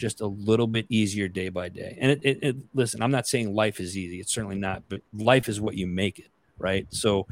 just 0.00 0.22
a 0.22 0.26
little 0.26 0.66
bit 0.66 0.86
easier 0.88 1.28
day 1.28 1.50
by 1.50 1.68
day. 1.68 1.98
And 2.00 2.10
it, 2.10 2.20
it, 2.22 2.38
it 2.42 2.56
listen, 2.72 3.02
I'm 3.02 3.10
not 3.10 3.28
saying 3.28 3.54
life 3.54 3.78
is 3.80 3.98
easy. 3.98 4.18
It's 4.18 4.32
certainly 4.32 4.56
not, 4.56 4.82
but 4.88 5.02
life 5.12 5.46
is 5.46 5.60
what 5.60 5.74
you 5.76 5.86
make 5.86 6.18
it, 6.18 6.28
right? 6.58 6.86
So 6.88 7.26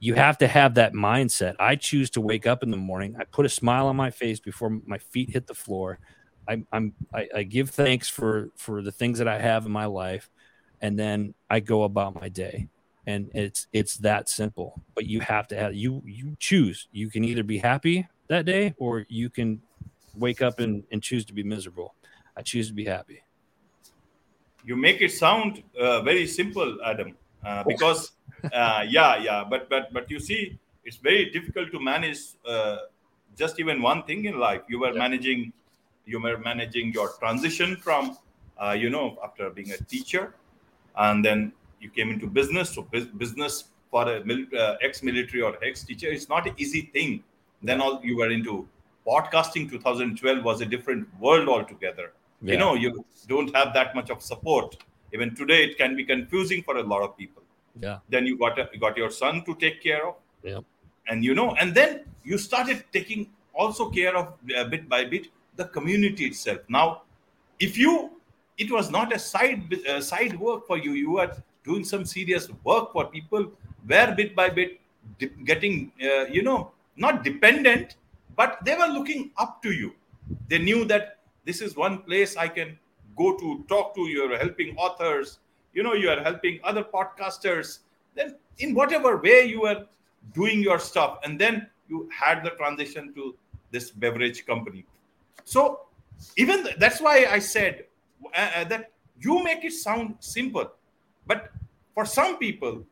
you 0.00 0.14
have 0.14 0.36
to 0.38 0.48
have 0.48 0.74
that 0.74 0.92
mindset. 0.92 1.54
I 1.60 1.76
choose 1.76 2.10
to 2.10 2.20
wake 2.20 2.48
up 2.48 2.64
in 2.64 2.72
the 2.72 2.76
morning. 2.76 3.14
I 3.16 3.24
put 3.24 3.46
a 3.46 3.48
smile 3.48 3.86
on 3.86 3.94
my 3.94 4.10
face 4.10 4.40
before 4.40 4.70
my 4.84 4.98
feet 4.98 5.30
hit 5.30 5.46
the 5.46 5.54
floor. 5.54 6.00
I, 6.48 6.64
I'm 6.72 6.94
I, 7.14 7.28
I 7.36 7.42
give 7.44 7.70
thanks 7.70 8.08
for 8.08 8.50
for 8.56 8.82
the 8.82 8.92
things 8.92 9.18
that 9.18 9.28
I 9.28 9.38
have 9.38 9.64
in 9.64 9.72
my 9.72 9.86
life, 9.86 10.28
and 10.82 10.98
then 10.98 11.32
I 11.48 11.60
go 11.60 11.84
about 11.84 12.20
my 12.20 12.28
day, 12.28 12.68
and 13.06 13.30
it's 13.34 13.68
it's 13.72 13.96
that 13.98 14.28
simple. 14.28 14.82
But 14.94 15.06
you 15.06 15.20
have 15.20 15.46
to 15.48 15.56
have 15.56 15.74
you 15.74 16.02
you 16.04 16.36
choose. 16.40 16.88
You 16.92 17.08
can 17.08 17.24
either 17.24 17.44
be 17.44 17.58
happy 17.58 18.06
that 18.28 18.44
day, 18.44 18.74
or 18.78 19.06
you 19.08 19.30
can 19.30 19.62
wake 20.16 20.42
up 20.42 20.60
and, 20.60 20.84
and 20.90 21.02
choose 21.02 21.24
to 21.26 21.32
be 21.32 21.42
miserable. 21.42 21.94
I 22.36 22.42
choose 22.42 22.68
to 22.68 22.74
be 22.74 22.84
happy. 22.84 23.22
You 24.64 24.76
make 24.76 25.00
it 25.00 25.12
sound 25.12 25.62
uh, 25.78 26.00
very 26.02 26.26
simple, 26.26 26.78
Adam, 26.84 27.16
uh, 27.44 27.64
because 27.64 28.12
uh, 28.52 28.84
yeah, 28.88 29.16
yeah, 29.18 29.44
but 29.48 29.68
but 29.68 29.92
but 29.92 30.10
you 30.10 30.18
see, 30.18 30.58
it's 30.84 30.96
very 30.96 31.30
difficult 31.30 31.70
to 31.72 31.80
manage 31.80 32.18
uh, 32.48 32.78
just 33.36 33.60
even 33.60 33.82
one 33.82 34.02
thing 34.04 34.24
in 34.24 34.38
life. 34.38 34.62
You 34.68 34.80
were 34.80 34.92
yeah. 34.92 34.98
managing 34.98 35.52
you 36.06 36.20
were 36.20 36.38
managing 36.38 36.92
your 36.92 37.10
transition 37.18 37.76
from 37.76 38.16
uh, 38.62 38.72
you 38.72 38.90
know 38.90 39.18
after 39.24 39.50
being 39.50 39.70
a 39.72 39.78
teacher 39.84 40.34
and 40.96 41.24
then 41.24 41.52
you 41.80 41.90
came 41.90 42.10
into 42.10 42.26
business 42.26 42.70
so 42.70 42.82
business 43.16 43.64
for 43.90 44.08
a 44.08 44.18
uh, 44.18 44.76
ex-military 44.82 45.42
or 45.42 45.56
ex-teacher 45.64 46.08
is 46.08 46.28
not 46.28 46.46
an 46.46 46.54
easy 46.56 46.82
thing 46.92 47.22
then 47.62 47.80
all 47.80 48.00
you 48.02 48.16
were 48.16 48.30
into 48.30 48.68
podcasting 49.06 49.68
2012 49.70 50.44
was 50.44 50.60
a 50.60 50.66
different 50.66 51.06
world 51.20 51.48
altogether 51.48 52.12
yeah. 52.42 52.52
you 52.52 52.58
know 52.58 52.74
you 52.74 53.04
don't 53.28 53.54
have 53.54 53.72
that 53.74 53.94
much 53.94 54.10
of 54.10 54.22
support 54.22 54.76
even 55.12 55.34
today 55.34 55.64
it 55.64 55.76
can 55.76 55.96
be 55.96 56.04
confusing 56.04 56.62
for 56.62 56.78
a 56.78 56.82
lot 56.82 57.02
of 57.02 57.16
people 57.16 57.42
yeah 57.80 57.98
then 58.08 58.26
you 58.26 58.38
got 58.38 58.58
a, 58.58 58.68
you 58.72 58.80
got 58.80 58.96
your 58.96 59.10
son 59.10 59.44
to 59.44 59.54
take 59.56 59.82
care 59.82 60.06
of 60.06 60.14
yeah 60.42 60.58
and 61.08 61.24
you 61.24 61.34
know 61.34 61.54
and 61.56 61.74
then 61.74 62.00
you 62.22 62.38
started 62.38 62.84
taking 62.92 63.28
also 63.54 63.90
care 63.90 64.16
of 64.16 64.34
uh, 64.56 64.64
bit 64.64 64.88
by 64.88 65.04
bit 65.04 65.28
the 65.56 65.64
community 65.66 66.26
itself. 66.26 66.60
Now, 66.68 67.02
if 67.58 67.78
you, 67.78 68.10
it 68.58 68.70
was 68.70 68.90
not 68.90 69.12
a 69.12 69.18
side 69.18 69.74
uh, 69.88 70.00
side 70.00 70.38
work 70.38 70.66
for 70.66 70.78
you. 70.78 70.92
You 70.92 71.12
were 71.12 71.32
doing 71.64 71.84
some 71.84 72.04
serious 72.04 72.48
work 72.62 72.92
for 72.92 73.06
people. 73.06 73.52
Where 73.86 74.14
bit 74.14 74.34
by 74.34 74.48
bit 74.48 74.80
getting, 75.44 75.92
uh, 76.02 76.24
you 76.26 76.42
know, 76.42 76.70
not 76.96 77.24
dependent, 77.24 77.96
but 78.36 78.58
they 78.64 78.74
were 78.76 78.86
looking 78.86 79.30
up 79.38 79.62
to 79.62 79.72
you. 79.72 79.94
They 80.48 80.58
knew 80.58 80.84
that 80.86 81.18
this 81.44 81.60
is 81.60 81.76
one 81.76 81.98
place 81.98 82.36
I 82.36 82.48
can 82.48 82.78
go 83.16 83.36
to 83.36 83.64
talk 83.68 83.94
to. 83.94 84.02
You're 84.02 84.36
helping 84.38 84.76
authors. 84.76 85.38
You 85.72 85.82
know, 85.82 85.94
you 85.94 86.08
are 86.08 86.22
helping 86.22 86.60
other 86.64 86.82
podcasters. 86.82 87.80
Then, 88.14 88.36
in 88.58 88.74
whatever 88.74 89.16
way 89.18 89.44
you 89.44 89.62
were 89.62 89.86
doing 90.32 90.62
your 90.62 90.78
stuff, 90.78 91.18
and 91.24 91.38
then 91.38 91.66
you 91.88 92.08
had 92.10 92.44
the 92.44 92.50
transition 92.50 93.12
to 93.14 93.34
this 93.70 93.90
beverage 93.90 94.46
company 94.46 94.84
so 95.44 95.80
even 96.36 96.64
th- 96.64 96.76
that's 96.78 97.00
why 97.00 97.26
I 97.30 97.38
said 97.38 97.84
uh, 98.34 98.50
uh, 98.56 98.64
that 98.64 98.90
you 99.20 99.42
make 99.44 99.64
it 99.64 99.72
sound 99.72 100.16
simple, 100.20 100.70
but 101.26 101.50
for 101.94 102.04
some 102.04 102.38
people, 102.38 102.84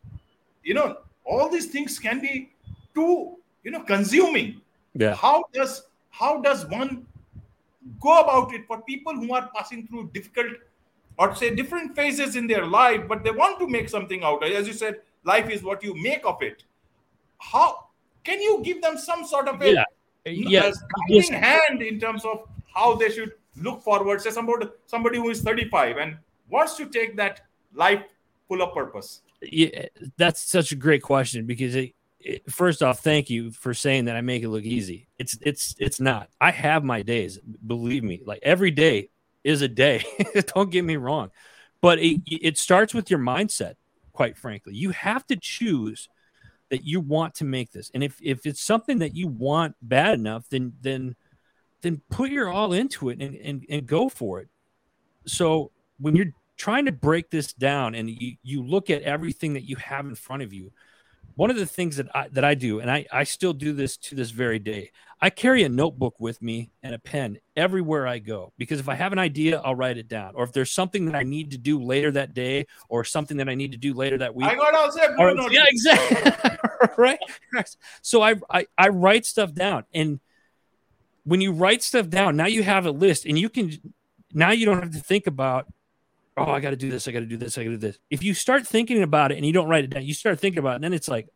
you 0.63 0.75
know, 0.75 0.99
all 1.25 1.49
these 1.49 1.67
things 1.67 1.99
can 1.99 2.21
be 2.21 2.51
too, 2.95 3.37
you 3.65 3.71
know, 3.71 3.81
consuming. 3.83 4.61
Yeah. 4.95 5.15
How 5.15 5.45
does 5.53 5.87
how 6.11 6.41
does 6.41 6.67
one 6.67 7.07
go 8.01 8.21
about 8.21 8.55
it 8.55 8.67
for 8.67 8.83
people 8.83 9.15
who 9.15 9.33
are 9.35 9.51
passing 9.55 9.87
through 9.87 10.11
difficult 10.13 10.53
or 11.19 11.35
say 11.35 11.55
different 11.55 11.95
phases 11.97 12.37
in 12.37 12.47
their 12.47 12.67
life, 12.67 13.07
but 13.09 13.25
they 13.25 13.31
want 13.31 13.59
to 13.59 13.67
make 13.69 13.89
something 13.89 14.23
out. 14.23 14.45
As 14.45 14.67
you 14.67 14.73
said, 14.73 15.01
life 15.25 15.51
is 15.51 15.63
what 15.63 15.83
you 15.83 15.95
make 16.03 16.25
of 16.25 16.41
it. 16.43 16.65
How 17.39 17.87
can 18.25 18.41
you 18.41 18.61
give 18.63 18.81
them 18.83 18.97
some 18.97 19.25
sort 19.27 19.49
of 19.49 19.61
a 19.61 19.73
Yeah. 19.73 19.85
Yeah. 20.25 20.71
guiding 21.09 21.33
hand 21.33 21.83
in 21.83 21.99
terms 21.99 22.25
of 22.25 22.49
how 22.75 22.95
they 22.95 23.11
should 23.11 23.33
look 23.57 23.83
forward? 23.83 24.21
Say 24.21 24.31
somebody 24.31 24.67
somebody 24.87 25.19
who 25.19 25.31
is 25.31 25.43
35 25.43 25.97
and 25.97 26.17
wants 26.49 26.77
to 26.77 26.87
take 26.87 27.17
that 27.17 27.41
life 27.75 28.03
full 28.49 28.63
of 28.63 28.75
purpose. 28.75 29.23
yeah, 29.41 29.87
that's 30.17 30.41
such 30.41 30.71
a 30.71 30.77
great 30.77 31.03
question 31.03 31.47
because 31.47 31.75
it, 31.75 31.95
first 32.49 32.83
off, 32.83 33.01
thank 33.01 33.31
you 33.31 33.51
for 33.51 33.75
saying 33.75 34.07
that 34.07 34.17
I 34.17 34.21
make 34.21 34.43
it 34.43 34.49
look 34.49 34.65
easy. 34.65 35.09
It's 35.19 35.37
it's 35.43 35.75
it's 35.79 36.01
not. 36.01 36.29
I 36.41 36.51
have 36.51 36.85
my 36.85 37.03
days. 37.03 37.39
Believe 37.67 38.03
me, 38.03 38.23
like 38.25 38.41
every 38.43 38.71
day 38.71 39.11
is 39.45 39.63
a 39.63 39.69
day. 39.69 40.05
Don't 40.55 40.71
get 40.71 40.85
me 40.85 40.97
wrong, 40.97 41.31
but 41.81 41.99
it 41.99 42.21
it 42.27 42.59
starts 42.59 42.95
with 42.95 43.11
your 43.11 43.21
mindset. 43.21 43.75
Quite 44.13 44.37
frankly, 44.37 44.75
you 44.75 44.91
have 44.91 45.27
to 45.29 45.37
choose 45.37 46.09
that 46.71 46.85
you 46.85 47.01
want 47.01 47.35
to 47.37 47.45
make 47.45 47.73
this, 47.73 47.91
and 47.95 48.03
if 48.03 48.19
if 48.23 48.47
it's 48.47 48.63
something 48.63 48.99
that 48.99 49.15
you 49.15 49.29
want 49.29 49.75
bad 49.83 50.15
enough, 50.15 50.49
then 50.51 50.73
then 50.81 51.17
then 51.83 52.01
put 52.11 52.31
your 52.31 52.49
all 52.49 52.73
into 52.73 53.09
it 53.09 53.21
and 53.21 53.35
and, 53.37 53.67
and 53.69 53.87
go 53.87 54.09
for 54.09 54.41
it. 54.41 54.49
So 55.27 55.71
when 55.99 56.17
you're 56.17 56.33
trying 56.57 56.85
to 56.85 56.93
break 56.93 57.31
this 57.31 57.53
down 57.53 57.95
and 57.95 58.09
you, 58.11 58.37
you 58.43 58.63
look 58.63 58.91
at 58.91 59.03
everything 59.03 59.55
that 59.55 59.63
you 59.63 59.77
have 59.77 60.07
in 60.07 60.15
front 60.15 60.43
of 60.43 60.53
you 60.53 60.73
one 61.35 61.51
of 61.51 61.57
the 61.57 61.67
things 61.67 61.97
that 61.97 62.09
I, 62.15 62.29
that 62.29 62.45
I 62.45 62.55
do 62.55 62.81
and 62.81 62.91
I, 62.91 63.07
I 63.13 63.25
still 63.25 63.53
do 63.53 63.73
this 63.73 63.97
to 63.99 64.15
this 64.15 64.31
very 64.31 64.59
day 64.59 64.91
i 65.21 65.31
carry 65.31 65.63
a 65.63 65.69
notebook 65.69 66.15
with 66.19 66.43
me 66.43 66.71
and 66.83 66.95
a 66.95 66.99
pen 66.99 67.39
everywhere 67.57 68.07
i 68.07 68.19
go 68.19 68.53
because 68.59 68.81
if 68.81 68.89
i 68.89 68.95
have 68.95 69.13
an 69.13 69.19
idea 69.19 69.61
i'll 69.65 69.75
write 69.75 69.99
it 69.99 70.09
down. 70.09 70.35
Or 70.35 70.45
if 70.45 70.53
there's 70.53 70.71
something 70.71 71.07
that 71.07 71.15
i 71.15 71.23
need 71.23 71.53
to 71.53 71.59
do 71.59 71.83
later 71.83 72.11
that 72.13 72.35
day 72.35 72.67
or 72.89 73.05
something 73.05 73.37
that 73.39 73.49
i 73.49 73.55
need 73.55 73.73
to 73.73 73.79
do 73.79 73.95
later 73.95 74.19
that 74.19 74.35
week 74.35 74.49
I 74.49 74.55
got 74.55 74.75
also 74.75 75.01
a 75.01 75.17
or- 75.17 75.35
blue 75.35 75.51
yeah 75.51 75.65
exactly. 75.67 76.33
Right? 76.99 77.19
So 78.03 78.23
I, 78.23 78.35
I 78.51 78.67
i 78.77 78.89
write 78.89 79.25
stuff 79.25 79.55
down. 79.55 79.85
And 79.95 80.19
when 81.25 81.41
you 81.41 81.53
write 81.53 81.83
stuff 81.83 82.09
down 82.09 82.37
now 82.37 82.47
you 82.47 82.63
have 82.65 82.87
a 82.87 82.91
list 82.91 83.25
and 83.25 83.39
you 83.39 83.49
can 83.49 83.73
now 84.33 84.51
you 84.51 84.67
don't 84.67 84.83
have 84.83 84.93
to 84.93 84.99
think 84.99 85.27
about 85.27 85.67
oh 86.37 86.51
i 86.51 86.61
got 86.61 86.71
to 86.71 86.77
do 86.77 86.91
this 86.91 87.07
i 87.07 87.13
got 87.13 87.21
to 87.21 87.27
do 87.27 87.37
this 87.37 87.59
i 87.59 87.65
got 87.65 87.71
to 87.71 87.77
do 87.77 87.87
this. 87.89 87.99
If 88.11 88.23
you 88.23 88.35
start 88.35 88.67
thinking 88.67 89.03
about 89.03 89.33
it 89.33 89.37
and 89.37 89.47
you 89.47 89.53
don't 89.53 89.69
write 89.69 89.85
it 89.85 89.91
down 89.91 90.05
you 90.05 90.15
start 90.15 90.41
thinking 90.41 90.59
about 90.59 90.73
it 90.73 90.75
and 90.77 90.85
then 90.85 90.93
it's 90.95 91.09
like 91.09 91.29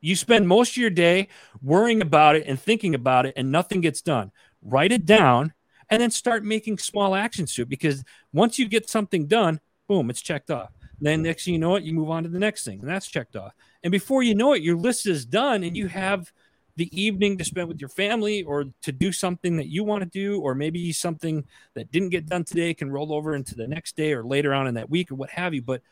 you 0.00 0.16
spend 0.16 0.46
most 0.46 0.72
of 0.72 0.76
your 0.76 0.90
day 0.90 1.28
worrying 1.62 2.00
about 2.00 2.36
it 2.36 2.44
and 2.46 2.60
thinking 2.60 2.94
about 2.94 3.26
it 3.26 3.34
and 3.36 3.50
nothing 3.50 3.80
gets 3.80 4.00
done. 4.00 4.30
Write 4.62 4.92
it 4.92 5.04
down 5.04 5.52
and 5.90 6.00
then 6.00 6.10
start 6.10 6.44
making 6.44 6.78
small 6.78 7.14
actions 7.14 7.54
to 7.54 7.62
it 7.62 7.68
because 7.68 8.04
once 8.32 8.58
you 8.58 8.68
get 8.68 8.88
something 8.88 9.26
done 9.26 9.60
boom 9.88 10.10
it's 10.10 10.20
checked 10.20 10.50
off. 10.50 10.70
Then 11.00 11.22
next 11.22 11.44
thing 11.44 11.54
you 11.54 11.60
know 11.60 11.76
it 11.76 11.84
you 11.84 11.92
move 11.92 12.10
on 12.10 12.24
to 12.24 12.28
the 12.28 12.38
next 12.38 12.64
thing 12.64 12.80
and 12.80 12.88
that's 12.88 13.08
checked 13.08 13.36
off. 13.36 13.52
And 13.82 13.90
before 13.90 14.22
you 14.22 14.34
know 14.34 14.52
it 14.52 14.62
your 14.62 14.76
list 14.76 15.06
is 15.06 15.24
done 15.24 15.64
and 15.64 15.76
you 15.76 15.88
have 15.88 16.30
the 16.78 16.88
evening 16.98 17.36
to 17.36 17.44
spend 17.44 17.66
with 17.66 17.80
your 17.80 17.88
family 17.88 18.44
or 18.44 18.66
to 18.82 18.92
do 18.92 19.10
something 19.10 19.56
that 19.56 19.66
you 19.66 19.82
want 19.82 20.00
to 20.00 20.08
do 20.08 20.40
or 20.40 20.54
maybe 20.54 20.92
something 20.92 21.44
that 21.74 21.90
didn't 21.90 22.10
get 22.10 22.26
done 22.26 22.44
today 22.44 22.72
can 22.72 22.88
roll 22.88 23.12
over 23.12 23.34
into 23.34 23.56
the 23.56 23.66
next 23.66 23.96
day 23.96 24.12
or 24.12 24.24
later 24.24 24.54
on 24.54 24.68
in 24.68 24.74
that 24.74 24.88
week 24.88 25.10
or 25.10 25.16
what 25.16 25.28
have 25.30 25.52
you 25.52 25.60
but 25.60 25.82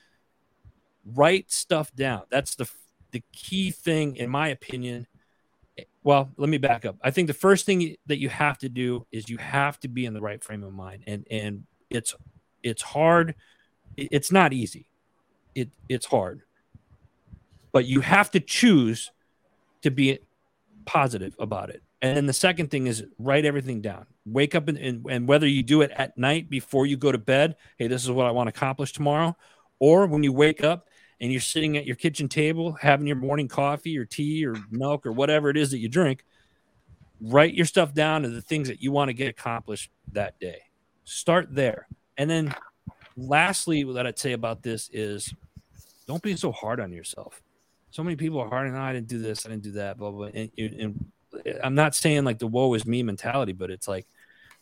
write 1.04 1.50
stuff 1.50 1.92
down. 1.94 2.22
That's 2.30 2.54
the 2.54 2.70
the 3.10 3.22
key 3.32 3.72
thing 3.72 4.14
in 4.14 4.30
my 4.30 4.48
opinion. 4.48 5.08
Well 6.04 6.30
let 6.36 6.48
me 6.48 6.58
back 6.58 6.84
up. 6.84 6.96
I 7.02 7.10
think 7.10 7.26
the 7.26 7.34
first 7.34 7.66
thing 7.66 7.96
that 8.06 8.18
you 8.18 8.28
have 8.28 8.56
to 8.58 8.68
do 8.68 9.06
is 9.10 9.28
you 9.28 9.38
have 9.38 9.80
to 9.80 9.88
be 9.88 10.06
in 10.06 10.14
the 10.14 10.20
right 10.20 10.42
frame 10.42 10.62
of 10.62 10.72
mind 10.72 11.02
and 11.08 11.26
and 11.32 11.64
it's 11.90 12.14
it's 12.62 12.82
hard. 12.82 13.34
It's 13.96 14.30
not 14.30 14.52
easy. 14.52 14.86
It 15.56 15.70
it's 15.88 16.06
hard. 16.06 16.42
But 17.72 17.86
you 17.86 18.02
have 18.02 18.30
to 18.30 18.40
choose 18.40 19.10
to 19.82 19.90
be 19.90 20.20
positive 20.86 21.34
about 21.38 21.70
it. 21.70 21.82
And 22.02 22.16
then 22.16 22.26
the 22.26 22.32
second 22.32 22.70
thing 22.70 22.86
is 22.86 23.04
write 23.18 23.44
everything 23.44 23.80
down. 23.80 24.06
Wake 24.24 24.54
up 24.54 24.68
and, 24.68 24.78
and, 24.78 25.06
and 25.08 25.28
whether 25.28 25.46
you 25.46 25.62
do 25.62 25.82
it 25.82 25.90
at 25.90 26.16
night 26.16 26.48
before 26.48 26.86
you 26.86 26.96
go 26.96 27.12
to 27.12 27.18
bed 27.18 27.56
hey 27.78 27.86
this 27.88 28.02
is 28.02 28.10
what 28.10 28.26
i 28.26 28.30
want 28.30 28.46
to 28.46 28.56
accomplish 28.56 28.92
tomorrow 28.92 29.36
or 29.78 30.06
when 30.06 30.22
you 30.22 30.32
wake 30.32 30.64
up 30.64 30.88
and 31.20 31.30
you're 31.30 31.40
sitting 31.40 31.76
at 31.76 31.86
your 31.86 31.96
kitchen 31.96 32.28
table 32.28 32.72
having 32.72 33.06
your 33.06 33.16
morning 33.16 33.48
coffee 33.48 33.96
or 33.96 34.04
tea 34.04 34.44
or 34.46 34.56
milk 34.70 35.06
or 35.06 35.12
whatever 35.12 35.48
it 35.50 35.56
is 35.56 35.70
that 35.70 35.78
you 35.78 35.88
drink 35.88 36.24
write 37.20 37.54
your 37.54 37.66
stuff 37.66 37.94
down 37.94 38.22
to 38.22 38.28
the 38.28 38.42
things 38.42 38.68
that 38.68 38.82
you 38.82 38.92
want 38.92 39.08
to 39.08 39.14
get 39.14 39.26
accomplished 39.28 39.90
that 40.12 40.38
day. 40.38 40.58
Start 41.04 41.54
there. 41.54 41.88
And 42.18 42.28
then 42.28 42.54
lastly 43.16 43.84
what 43.84 44.06
i'd 44.06 44.18
say 44.18 44.32
about 44.32 44.62
this 44.62 44.90
is 44.92 45.32
don't 46.06 46.22
be 46.22 46.36
so 46.36 46.52
hard 46.52 46.80
on 46.80 46.92
yourself 46.92 47.42
so 47.96 48.04
many 48.04 48.14
people 48.14 48.38
are 48.38 48.48
hard 48.48 48.68
on 48.68 48.74
i 48.74 48.92
didn't 48.92 49.08
do 49.08 49.18
this 49.18 49.46
i 49.46 49.48
didn't 49.48 49.62
do 49.62 49.72
that 49.72 49.96
blah 49.96 50.10
blah 50.10 50.26
and, 50.26 50.50
and 50.58 51.12
i'm 51.64 51.74
not 51.74 51.94
saying 51.94 52.24
like 52.24 52.38
the 52.38 52.46
woe 52.46 52.74
is 52.74 52.84
me 52.84 53.02
mentality 53.02 53.52
but 53.52 53.70
it's 53.70 53.88
like 53.88 54.06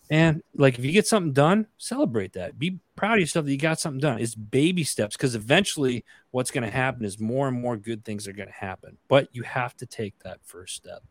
and 0.08 0.40
like 0.54 0.78
if 0.78 0.84
you 0.84 0.92
get 0.92 1.04
something 1.04 1.32
done 1.32 1.66
celebrate 1.76 2.34
that 2.34 2.56
be 2.58 2.78
proud 2.94 3.14
of 3.14 3.20
yourself 3.20 3.44
that 3.44 3.50
you 3.50 3.58
got 3.58 3.80
something 3.80 3.98
done 3.98 4.20
it's 4.20 4.36
baby 4.36 4.84
steps 4.84 5.16
because 5.16 5.34
eventually 5.34 6.04
what's 6.30 6.52
going 6.52 6.62
to 6.62 6.70
happen 6.70 7.04
is 7.04 7.18
more 7.18 7.48
and 7.48 7.60
more 7.60 7.76
good 7.76 8.04
things 8.04 8.28
are 8.28 8.32
going 8.32 8.48
to 8.48 8.54
happen 8.54 8.96
but 9.08 9.28
you 9.32 9.42
have 9.42 9.76
to 9.76 9.84
take 9.84 10.16
that 10.20 10.38
first 10.44 10.76
step 10.76 11.02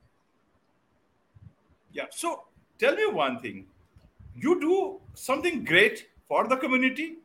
Yeah. 1.93 2.05
So 2.09 2.45
tell 2.79 2.95
me 2.95 3.05
one 3.05 3.39
thing. 3.39 3.67
You 4.35 4.59
do 4.59 4.99
something 5.13 5.63
great 5.63 6.07
for 6.27 6.47
the 6.47 6.57
community, 6.57 7.17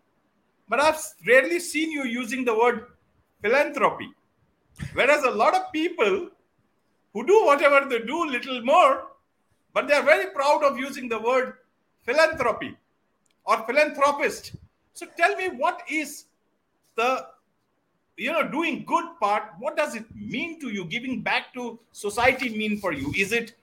but 0.68 0.78
I've 0.78 1.00
rarely 1.26 1.58
seen 1.58 1.90
you 1.90 2.04
using 2.04 2.44
the 2.44 2.54
word 2.54 2.86
philanthropy. 3.40 4.10
Whereas 4.94 5.24
a 5.24 5.30
lot 5.30 5.54
of 5.54 5.72
people 5.72 6.28
who 7.12 7.26
do 7.26 7.44
whatever 7.46 7.88
they 7.88 8.00
do, 8.00 8.24
little 8.26 8.62
more, 8.64 9.06
but 9.74 9.88
they're 9.88 10.02
very 10.02 10.30
proud 10.30 10.62
of 10.64 10.78
using 10.78 11.08
the 11.08 11.18
word 11.18 11.54
philanthropy 12.02 12.76
or 13.44 13.64
philanthropist. 13.66 14.52
So 14.94 15.06
tell 15.16 15.36
me 15.36 15.48
what 15.48 15.82
is 15.88 16.24
the 16.96 17.26
you 18.16 18.32
know 18.32 18.48
doing 18.48 18.84
good 18.84 19.04
part? 19.20 19.44
What 19.58 19.76
does 19.76 19.94
it 19.94 20.04
mean 20.14 20.60
to 20.60 20.68
you? 20.68 20.84
Giving 20.84 21.22
back 21.22 21.54
to 21.54 21.78
society 21.92 22.56
mean 22.56 22.78
for 22.78 22.92
you? 22.92 23.12
Is 23.16 23.32
it 23.32 23.54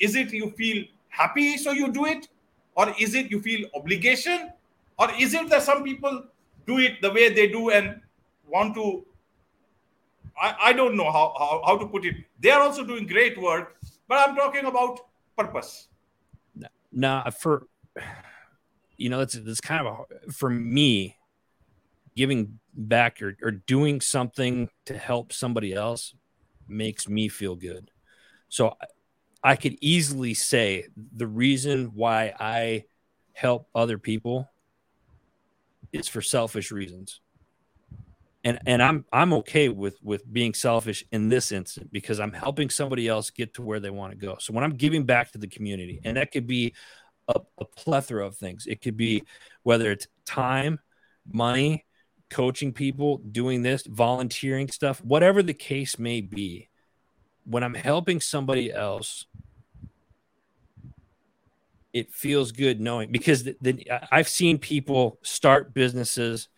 is 0.00 0.16
it 0.16 0.32
you 0.32 0.50
feel 0.50 0.84
happy 1.08 1.56
so 1.56 1.72
you 1.72 1.90
do 1.92 2.04
it? 2.06 2.28
Or 2.76 2.94
is 2.98 3.14
it 3.14 3.30
you 3.30 3.40
feel 3.40 3.68
obligation? 3.74 4.52
Or 4.98 5.08
is 5.18 5.34
it 5.34 5.48
that 5.50 5.62
some 5.62 5.82
people 5.82 6.24
do 6.66 6.78
it 6.78 7.00
the 7.02 7.10
way 7.10 7.32
they 7.32 7.48
do 7.48 7.70
and 7.70 8.00
want 8.48 8.74
to 8.74 9.04
i, 10.40 10.54
I 10.62 10.72
don't 10.72 10.96
know 10.96 11.10
how, 11.10 11.34
how, 11.38 11.62
how 11.66 11.78
to 11.78 11.86
put 11.86 12.04
it 12.04 12.16
they 12.40 12.50
are 12.50 12.62
also 12.62 12.84
doing 12.84 13.06
great 13.06 13.40
work 13.40 13.76
but 14.08 14.28
i'm 14.28 14.36
talking 14.36 14.64
about 14.66 15.00
purpose 15.36 15.88
Nah, 16.94 17.28
for 17.30 17.66
you 18.96 19.08
know, 19.08 19.18
that's 19.18 19.34
that's 19.34 19.60
kind 19.60 19.86
of 19.86 20.06
a, 20.28 20.32
for 20.32 20.48
me 20.48 21.16
giving 22.16 22.60
back 22.72 23.20
or, 23.20 23.36
or 23.42 23.50
doing 23.50 24.00
something 24.00 24.68
to 24.86 24.96
help 24.96 25.32
somebody 25.32 25.72
else 25.72 26.14
makes 26.68 27.08
me 27.08 27.28
feel 27.28 27.56
good. 27.56 27.90
So 28.48 28.76
I 29.42 29.56
could 29.56 29.76
easily 29.80 30.34
say 30.34 30.86
the 30.94 31.26
reason 31.26 31.90
why 31.94 32.32
I 32.38 32.84
help 33.32 33.68
other 33.74 33.98
people 33.98 34.48
is 35.92 36.06
for 36.06 36.22
selfish 36.22 36.70
reasons. 36.70 37.20
And 38.44 38.58
and 38.66 38.82
I'm 38.82 39.06
I'm 39.12 39.32
okay 39.34 39.70
with 39.70 39.98
with 40.02 40.30
being 40.30 40.52
selfish 40.52 41.04
in 41.10 41.30
this 41.30 41.50
instant 41.50 41.90
because 41.90 42.20
I'm 42.20 42.32
helping 42.32 42.68
somebody 42.68 43.08
else 43.08 43.30
get 43.30 43.54
to 43.54 43.62
where 43.62 43.80
they 43.80 43.90
want 43.90 44.12
to 44.12 44.18
go. 44.18 44.36
So 44.38 44.52
when 44.52 44.62
I'm 44.62 44.76
giving 44.76 45.04
back 45.04 45.32
to 45.32 45.38
the 45.38 45.46
community, 45.46 46.00
and 46.04 46.18
that 46.18 46.30
could 46.30 46.46
be 46.46 46.74
a, 47.28 47.40
a 47.58 47.64
plethora 47.64 48.26
of 48.26 48.36
things. 48.36 48.66
It 48.66 48.80
could 48.80 48.96
be 48.96 49.24
whether 49.62 49.90
it's 49.90 50.06
time, 50.26 50.80
money, 51.30 51.84
coaching 52.30 52.72
people, 52.72 53.18
doing 53.18 53.62
this, 53.62 53.84
volunteering 53.86 54.68
stuff, 54.68 55.02
whatever 55.04 55.42
the 55.42 55.54
case 55.54 55.98
may 55.98 56.20
be. 56.20 56.68
When 57.44 57.62
I'm 57.62 57.74
helping 57.74 58.20
somebody 58.20 58.72
else, 58.72 59.26
it 61.92 62.12
feels 62.12 62.52
good 62.52 62.80
knowing 62.80 63.12
because 63.12 63.44
the, 63.44 63.86
I've 64.10 64.28
seen 64.28 64.58
people 64.58 65.18
start 65.22 65.74
businesses. 65.74 66.48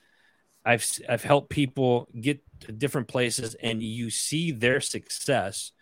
I've 0.67 0.87
I've 1.09 1.23
helped 1.23 1.51
people 1.51 2.09
get 2.21 2.41
to 2.61 2.73
different 2.73 3.09
places, 3.09 3.55
and 3.55 3.83
you 3.83 4.11
see 4.11 4.51
their 4.51 4.81
success, 4.81 5.73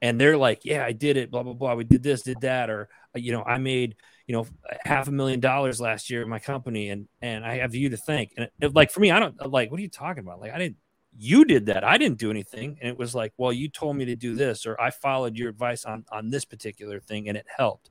and 0.00 0.20
they're 0.20 0.36
like, 0.36 0.64
"Yeah, 0.64 0.84
I 0.84 0.92
did 0.92 1.16
it." 1.16 1.30
Blah 1.30 1.42
blah 1.42 1.54
blah. 1.54 1.74
We 1.74 1.84
did 1.84 2.02
this, 2.02 2.22
did 2.22 2.42
that, 2.42 2.70
or 2.70 2.88
uh, 3.14 3.18
you 3.18 3.32
know, 3.32 3.42
I 3.42 3.58
made 3.58 3.96
you 4.26 4.34
know 4.36 4.46
half 4.84 5.08
a 5.08 5.12
million 5.12 5.40
dollars 5.40 5.80
last 5.80 6.08
year 6.08 6.22
in 6.22 6.28
my 6.28 6.38
company, 6.38 6.90
and 6.90 7.08
and 7.20 7.44
I 7.44 7.58
have 7.58 7.74
you 7.74 7.90
to 7.90 7.96
thank. 7.96 8.32
And 8.36 8.48
it, 8.60 8.74
like 8.74 8.90
for 8.92 9.00
me, 9.00 9.10
I 9.10 9.18
don't 9.18 9.50
like. 9.50 9.70
What 9.70 9.78
are 9.78 9.82
you 9.82 9.90
talking 9.90 10.22
about? 10.22 10.40
Like 10.40 10.52
I 10.52 10.58
didn't. 10.58 10.76
You 11.20 11.44
did 11.44 11.66
that. 11.66 11.82
I 11.82 11.98
didn't 11.98 12.18
do 12.18 12.30
anything, 12.30 12.78
and 12.80 12.88
it 12.88 12.96
was 12.96 13.14
like, 13.14 13.32
well, 13.36 13.52
you 13.52 13.68
told 13.68 13.96
me 13.96 14.04
to 14.04 14.16
do 14.16 14.36
this, 14.36 14.66
or 14.66 14.80
I 14.80 14.90
followed 14.90 15.36
your 15.36 15.48
advice 15.48 15.84
on 15.84 16.04
on 16.12 16.30
this 16.30 16.44
particular 16.44 17.00
thing, 17.00 17.28
and 17.28 17.36
it 17.36 17.46
helped 17.56 17.90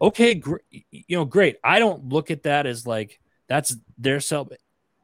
okay, 0.00 0.34
gr- 0.34 0.56
you 0.70 1.16
know, 1.16 1.24
great. 1.24 1.56
I 1.62 1.78
don't 1.78 2.08
look 2.08 2.30
at 2.30 2.44
that 2.44 2.66
as 2.66 2.86
like 2.86 3.20
that's 3.48 3.76
their 3.98 4.20
self. 4.20 4.48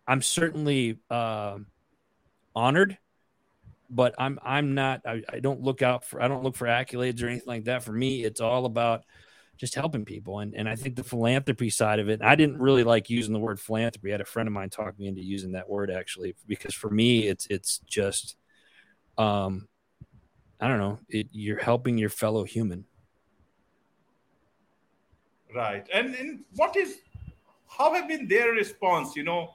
I'm 0.06 0.22
certainly 0.22 0.98
uh, 1.10 1.58
honored, 2.54 2.98
but 3.88 4.14
I'm 4.18 4.38
I'm 4.42 4.74
not. 4.74 5.02
I, 5.06 5.22
I 5.28 5.40
don't 5.40 5.62
look 5.62 5.82
out 5.82 6.04
for. 6.04 6.22
I 6.22 6.28
don't 6.28 6.42
look 6.42 6.56
for 6.56 6.66
accolades 6.66 7.22
or 7.22 7.28
anything 7.28 7.46
like 7.46 7.64
that. 7.64 7.82
For 7.82 7.92
me, 7.92 8.24
it's 8.24 8.40
all 8.40 8.64
about 8.66 9.04
just 9.58 9.74
helping 9.74 10.04
people. 10.04 10.40
And 10.40 10.54
and 10.56 10.68
I 10.68 10.74
think 10.74 10.96
the 10.96 11.04
philanthropy 11.04 11.70
side 11.70 12.00
of 12.00 12.08
it, 12.08 12.20
I 12.22 12.34
didn't 12.34 12.58
really 12.58 12.84
like 12.84 13.10
using 13.10 13.32
the 13.32 13.38
word 13.38 13.60
philanthropy. 13.60 14.10
I 14.10 14.12
had 14.12 14.20
a 14.20 14.24
friend 14.24 14.48
of 14.48 14.52
mine 14.52 14.70
talk 14.70 14.98
me 14.98 15.06
into 15.06 15.22
using 15.22 15.52
that 15.52 15.68
word 15.68 15.90
actually, 15.90 16.34
because 16.48 16.74
for 16.74 16.90
me, 16.90 17.28
it's 17.28 17.46
it's 17.48 17.78
just, 17.86 18.36
um, 19.18 19.68
I 20.60 20.66
don't 20.68 20.78
know, 20.78 20.98
it, 21.08 21.28
you're 21.30 21.60
helping 21.60 21.96
your 21.98 22.08
fellow 22.08 22.44
human. 22.44 22.86
Right. 25.54 25.86
And, 25.92 26.14
and 26.14 26.44
what 26.56 26.74
is, 26.76 27.00
how 27.68 27.92
have 27.92 28.08
been 28.08 28.26
their 28.26 28.52
response? 28.52 29.14
You 29.14 29.22
know, 29.22 29.50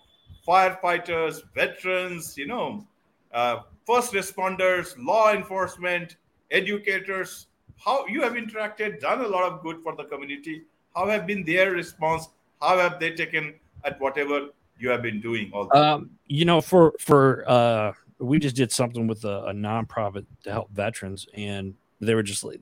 firefighters, 0.48 1.42
veterans, 1.54 2.38
you 2.38 2.48
know, 2.48 2.88
uh, 3.34 3.60
first 3.86 4.14
responders, 4.14 4.96
law 4.98 5.34
enforcement, 5.34 6.16
educators, 6.52 7.48
how 7.78 8.06
you 8.08 8.22
have 8.22 8.34
interacted, 8.34 9.00
done 9.00 9.22
a 9.22 9.28
lot 9.28 9.52
of 9.52 9.62
good 9.62 9.84
for 9.84 9.96
the 9.96 10.06
community. 10.06 10.64
How 10.96 11.08
have 11.08 11.28
been 11.28 11.44
their 11.44 11.72
response? 11.72 12.30
How 12.62 12.78
have 12.80 13.00
they 13.00 13.12
taken 13.12 13.56
at 13.84 14.00
whatever 14.00 14.50
you 14.80 14.90
have 14.90 15.02
been 15.02 15.22
doing? 15.22 15.52
All 15.54 15.76
um, 15.78 16.10
you 16.26 16.46
know, 16.46 16.62
for 16.62 16.94
for 17.00 17.44
uh, 17.48 17.94
we 18.20 18.40
just 18.40 18.56
did 18.56 18.72
something 18.72 19.06
with 19.06 19.26
a, 19.26 19.46
a 19.46 19.54
nonprofit 19.54 20.26
to 20.44 20.52
help 20.52 20.72
veterans, 20.72 21.28
and 21.36 21.76
they 22.00 22.16
were 22.16 22.24
just 22.24 22.44
like 22.44 22.60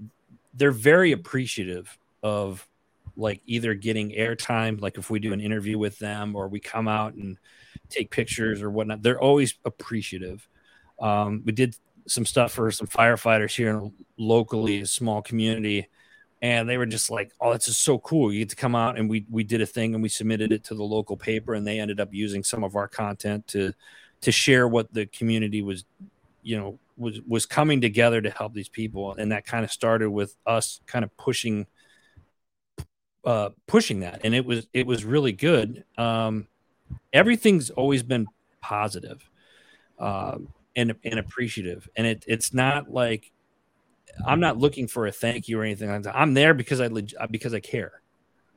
they're 0.54 0.72
very 0.72 1.12
appreciative 1.12 1.98
of 2.24 2.68
like 3.16 3.42
either 3.46 3.74
getting 3.74 4.12
airtime, 4.12 4.82
like 4.82 4.98
if 4.98 5.10
we 5.10 5.20
do 5.20 5.32
an 5.32 5.40
interview 5.40 5.78
with 5.78 5.98
them 6.00 6.36
or 6.36 6.50
we 6.50 6.60
come 6.60 6.88
out 6.88 7.14
and 7.14 7.38
take 7.90 8.12
pictures 8.12 8.62
or 8.62 8.70
whatnot. 8.70 9.02
They're 9.02 9.20
always 9.20 9.56
appreciative. 9.66 10.48
Um, 11.00 11.44
we 11.46 11.52
did 11.52 11.76
some 12.08 12.26
stuff 12.26 12.52
for 12.52 12.72
some 12.72 12.88
firefighters 12.88 13.56
here 13.56 13.70
in 13.70 13.94
locally, 14.18 14.82
a 14.82 14.86
small 14.86 15.22
community, 15.22 15.88
and 16.42 16.70
they 16.70 16.78
were 16.78 16.86
just 16.86 17.10
like, 17.10 17.32
"Oh, 17.42 17.52
that's 17.52 17.66
just 17.66 17.84
so 17.84 17.98
cool! 18.00 18.32
You 18.32 18.40
get 18.40 18.50
to 18.50 18.56
come 18.56 18.76
out 18.76 18.98
and 18.98 19.10
we 19.10 19.26
we 19.30 19.44
did 19.44 19.62
a 19.62 19.66
thing 19.66 19.94
and 19.94 20.04
we 20.04 20.10
submitted 20.10 20.52
it 20.52 20.64
to 20.66 20.76
the 20.76 20.84
local 20.84 21.18
paper, 21.18 21.54
and 21.54 21.66
they 21.66 21.80
ended 21.80 22.00
up 22.00 22.14
using 22.14 22.44
some 22.44 22.64
of 22.64 22.76
our 22.76 22.88
content 22.88 23.48
to 23.48 23.74
to 24.22 24.32
share 24.32 24.68
what 24.68 24.94
the 24.94 25.06
community 25.08 25.62
was, 25.62 25.86
you 26.44 26.58
know, 26.58 26.80
was 26.98 27.22
was 27.28 27.46
coming 27.46 27.82
together 27.82 28.22
to 28.22 28.30
help 28.30 28.54
these 28.54 28.70
people, 28.70 29.14
and 29.16 29.32
that 29.32 29.46
kind 29.46 29.66
of 29.66 29.72
started 29.72 30.10
with 30.10 30.36
us 30.46 30.82
kind 30.86 31.04
of 31.04 31.16
pushing." 31.18 31.68
Uh, 33.24 33.50
pushing 33.66 34.02
that 34.02 34.22
and 34.24 34.36
it 34.36 34.46
was 34.46 34.68
it 34.72 34.86
was 34.86 35.04
really 35.04 35.32
good 35.32 35.84
um, 35.98 36.46
everything's 37.14 37.70
always 37.70 38.04
been 38.04 38.28
positive. 38.62 39.30
Um, 40.00 40.50
and 40.76 40.96
and 41.04 41.20
appreciative. 41.20 41.88
And 41.96 42.06
it 42.06 42.24
it's 42.28 42.54
not 42.54 42.92
like 42.92 43.32
I'm 44.26 44.40
not 44.40 44.58
looking 44.58 44.88
for 44.88 45.08
a 45.08 45.12
thank 45.12 45.48
you 45.48 45.60
or 45.60 45.64
anything 45.64 45.90
like 45.90 46.04
that. 46.04 46.16
I'm 46.16 46.34
there 46.34 46.54
because 46.54 46.82
I 46.82 46.88
leg- 46.88 47.14
because 47.32 47.54
I 47.54 47.60
care. 47.60 48.02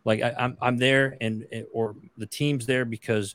Like 0.04 0.22
I, 0.22 0.30
am 0.30 0.36
I'm, 0.38 0.58
I'm 0.60 0.78
there 0.78 1.16
and 1.20 1.46
or 1.72 1.94
the 2.16 2.26
team's 2.26 2.66
there 2.66 2.84
because 2.84 3.34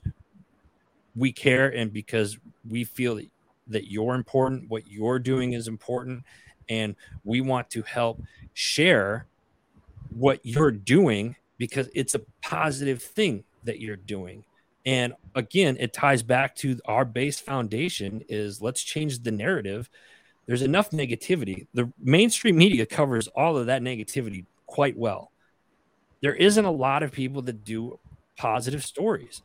we 1.15 1.32
care 1.32 1.69
and 1.69 1.93
because 1.93 2.38
we 2.67 2.84
feel 2.84 3.19
that 3.67 3.89
you're 3.89 4.15
important, 4.15 4.69
what 4.69 4.88
you're 4.88 5.19
doing 5.19 5.53
is 5.53 5.67
important, 5.67 6.23
and 6.69 6.95
we 7.23 7.41
want 7.41 7.69
to 7.71 7.82
help 7.84 8.21
share 8.53 9.27
what 10.10 10.39
you're 10.43 10.71
doing 10.71 11.36
because 11.58 11.89
it's 11.93 12.15
a 12.15 12.21
positive 12.41 13.01
thing 13.01 13.43
that 13.63 13.79
you're 13.79 13.95
doing 13.95 14.43
and 14.85 15.13
again, 15.35 15.77
it 15.79 15.93
ties 15.93 16.23
back 16.23 16.55
to 16.57 16.79
our 16.85 17.05
base 17.05 17.39
foundation 17.39 18.23
is 18.27 18.61
let's 18.61 18.83
change 18.83 19.19
the 19.19 19.31
narrative. 19.31 19.89
There's 20.45 20.61
enough 20.61 20.91
negativity. 20.91 21.67
The 21.73 21.91
mainstream 21.97 22.57
media 22.57 22.85
covers 22.85 23.27
all 23.29 23.57
of 23.57 23.67
that 23.67 23.81
negativity 23.81 24.45
quite 24.65 24.97
well. 24.97 25.31
There 26.21 26.35
isn't 26.35 26.65
a 26.65 26.71
lot 26.71 27.03
of 27.03 27.11
people 27.11 27.41
that 27.43 27.63
do 27.63 27.99
positive 28.35 28.83
stories. 28.83 29.41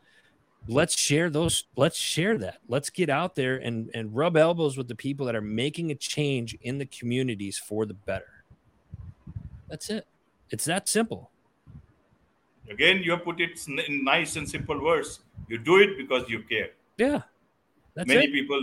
Let's 0.66 0.98
share 0.98 1.30
those. 1.30 1.64
Let's 1.76 1.96
share 1.96 2.36
that. 2.38 2.58
Let's 2.68 2.90
get 2.90 3.08
out 3.08 3.36
there 3.36 3.56
and, 3.56 3.90
and 3.94 4.14
rub 4.14 4.36
elbows 4.36 4.76
with 4.76 4.88
the 4.88 4.94
people 4.94 5.26
that 5.26 5.36
are 5.36 5.40
making 5.40 5.92
a 5.92 5.94
change 5.94 6.56
in 6.62 6.78
the 6.78 6.86
communities 6.86 7.58
for 7.58 7.86
the 7.86 7.94
better. 7.94 8.44
That's 9.68 9.88
it. 9.88 10.06
It's 10.50 10.64
that 10.64 10.88
simple. 10.88 11.30
Again, 12.68 13.02
you 13.02 13.12
have 13.12 13.24
put 13.24 13.40
it 13.40 13.66
in 13.66 14.04
nice 14.04 14.36
and 14.36 14.48
simple 14.48 14.82
words. 14.82 15.20
You 15.48 15.58
do 15.58 15.78
it 15.78 15.96
because 15.96 16.28
you 16.28 16.42
care. 16.42 16.70
Yeah. 16.96 17.22
many 17.96 18.26
it. 18.26 18.32
people 18.32 18.62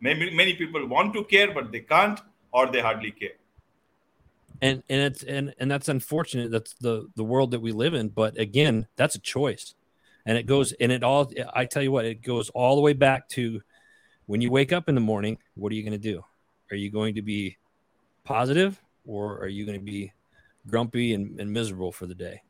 many, 0.00 0.30
many 0.34 0.54
people 0.54 0.86
want 0.86 1.14
to 1.14 1.24
care, 1.24 1.52
but 1.52 1.72
they 1.72 1.80
can't 1.80 2.20
or 2.52 2.66
they 2.70 2.80
hardly 2.80 3.10
care. 3.10 3.36
And 4.62 4.82
and 4.88 5.00
it's 5.02 5.22
and 5.22 5.54
and 5.58 5.70
that's 5.70 5.88
unfortunate. 5.88 6.50
That's 6.50 6.74
the 6.74 7.08
the 7.14 7.24
world 7.24 7.50
that 7.50 7.60
we 7.60 7.72
live 7.72 7.92
in. 7.92 8.08
But 8.08 8.38
again, 8.38 8.86
that's 8.96 9.14
a 9.14 9.18
choice. 9.18 9.74
And 10.24 10.38
it 10.38 10.46
goes 10.46 10.72
and 10.72 10.90
it 10.90 11.02
all 11.02 11.30
I 11.52 11.66
tell 11.66 11.82
you 11.82 11.92
what, 11.92 12.06
it 12.06 12.22
goes 12.22 12.48
all 12.50 12.74
the 12.74 12.80
way 12.80 12.94
back 12.94 13.28
to 13.30 13.60
when 14.24 14.40
you 14.40 14.50
wake 14.50 14.72
up 14.72 14.88
in 14.88 14.94
the 14.94 15.00
morning, 15.00 15.38
what 15.54 15.70
are 15.72 15.74
you 15.74 15.82
going 15.82 15.92
to 15.92 15.98
do? 15.98 16.24
Are 16.70 16.76
you 16.76 16.90
going 16.90 17.14
to 17.16 17.22
be 17.22 17.58
positive 18.24 18.80
or 19.06 19.38
are 19.38 19.46
you 19.46 19.66
going 19.66 19.78
to 19.78 19.84
be 19.84 20.12
grumpy 20.66 21.14
and, 21.14 21.38
and 21.38 21.52
miserable 21.52 21.92
for 21.92 22.06
the 22.06 22.14
day? 22.14 22.42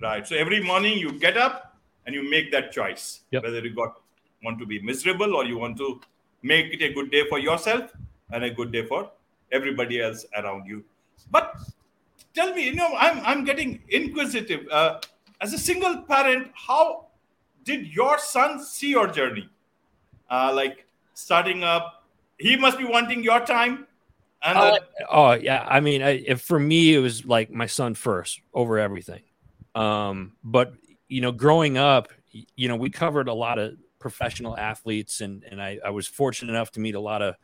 Right. 0.00 0.26
So 0.26 0.36
every 0.36 0.62
morning 0.62 0.98
you 0.98 1.12
get 1.12 1.36
up 1.36 1.73
and 2.06 2.14
you 2.14 2.28
make 2.28 2.50
that 2.52 2.72
choice 2.72 3.20
yep. 3.30 3.42
whether 3.42 3.60
you 3.60 3.74
got 3.74 4.00
want 4.42 4.58
to 4.58 4.66
be 4.66 4.80
miserable 4.80 5.34
or 5.34 5.44
you 5.44 5.58
want 5.58 5.76
to 5.78 6.00
make 6.42 6.72
it 6.74 6.82
a 6.82 6.92
good 6.92 7.10
day 7.10 7.26
for 7.28 7.38
yourself 7.38 7.90
and 8.30 8.44
a 8.44 8.50
good 8.50 8.70
day 8.70 8.84
for 8.84 9.10
everybody 9.52 10.00
else 10.00 10.26
around 10.36 10.66
you. 10.66 10.84
But 11.30 11.56
tell 12.34 12.52
me, 12.54 12.66
you 12.66 12.74
know, 12.74 12.94
I'm 12.98 13.20
I'm 13.24 13.44
getting 13.44 13.82
inquisitive. 13.88 14.68
Uh, 14.70 15.00
as 15.40 15.52
a 15.52 15.58
single 15.58 16.02
parent, 16.02 16.50
how 16.54 17.06
did 17.64 17.86
your 17.86 18.18
son 18.18 18.62
see 18.62 18.90
your 18.90 19.06
journey? 19.06 19.48
Uh, 20.30 20.52
like 20.54 20.86
starting 21.14 21.64
up, 21.64 22.04
he 22.38 22.56
must 22.56 22.78
be 22.78 22.84
wanting 22.84 23.22
your 23.22 23.40
time. 23.40 23.86
And 24.42 24.58
uh, 24.58 24.78
oh 25.08 25.32
yeah, 25.32 25.66
I 25.66 25.80
mean, 25.80 26.02
I, 26.02 26.22
if 26.26 26.42
for 26.42 26.58
me 26.58 26.94
it 26.94 26.98
was 26.98 27.24
like 27.24 27.50
my 27.50 27.66
son 27.66 27.94
first 27.94 28.40
over 28.52 28.78
everything. 28.78 29.22
Um, 29.74 30.32
but 30.44 30.74
you 31.08 31.20
know, 31.20 31.32
growing 31.32 31.76
up, 31.78 32.08
you 32.30 32.68
know, 32.68 32.76
we 32.76 32.90
covered 32.90 33.28
a 33.28 33.34
lot 33.34 33.58
of 33.58 33.74
professional 33.98 34.56
athletes, 34.56 35.20
and 35.20 35.44
and 35.44 35.62
I, 35.62 35.78
I 35.84 35.90
was 35.90 36.06
fortunate 36.06 36.50
enough 36.50 36.70
to 36.72 36.80
meet 36.80 36.94
a 36.94 37.00
lot 37.00 37.22
of 37.22 37.36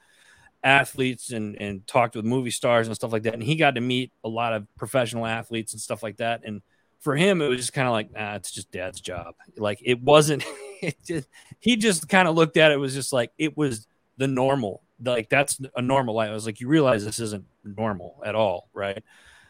athletes 0.63 1.31
and 1.33 1.57
and 1.57 1.87
talked 1.87 2.15
with 2.17 2.25
movie 2.25 2.51
stars 2.51 2.87
and 2.87 2.97
stuff 2.97 3.13
like 3.13 3.23
that. 3.25 3.35
And 3.35 3.43
he 3.43 3.57
got 3.57 3.77
to 3.77 3.81
meet 3.81 4.13
a 4.25 4.29
lot 4.29 4.53
of 4.53 4.67
professional 4.77 5.27
athletes 5.27 5.73
and 5.73 5.81
stuff 5.81 6.03
like 6.03 6.19
that. 6.19 6.43
And 6.45 6.63
for 7.01 7.17
him, 7.17 7.41
it 7.41 7.49
was 7.49 7.59
just 7.59 7.73
kind 7.73 7.89
of 7.89 7.93
like, 7.93 8.13
nah, 8.13 8.35
it's 8.35 8.51
just 8.53 8.71
dad's 8.71 9.01
job. 9.01 9.35
Like 9.57 9.81
it 9.85 10.01
wasn't. 10.03 10.45
It 10.83 10.97
just, 11.05 11.29
he 11.59 11.77
just 11.77 12.09
kind 12.09 12.27
of 12.27 12.35
looked 12.35 12.57
at 12.57 12.73
it. 12.73 12.79
Was 12.79 12.95
just 12.95 13.13
like 13.13 13.33
it 13.37 13.55
was 13.55 13.87
the 14.17 14.27
normal. 14.27 14.83
Like 15.05 15.29
that's 15.29 15.61
a 15.77 15.83
normal 15.83 16.15
life. 16.15 16.31
I 16.31 16.33
was 16.33 16.47
like, 16.47 16.59
you 16.59 16.69
realize 16.69 17.05
this 17.05 17.21
isn't 17.21 17.45
normal 17.65 18.23
at 18.25 18.35
all, 18.35 18.71
right? 18.73 19.05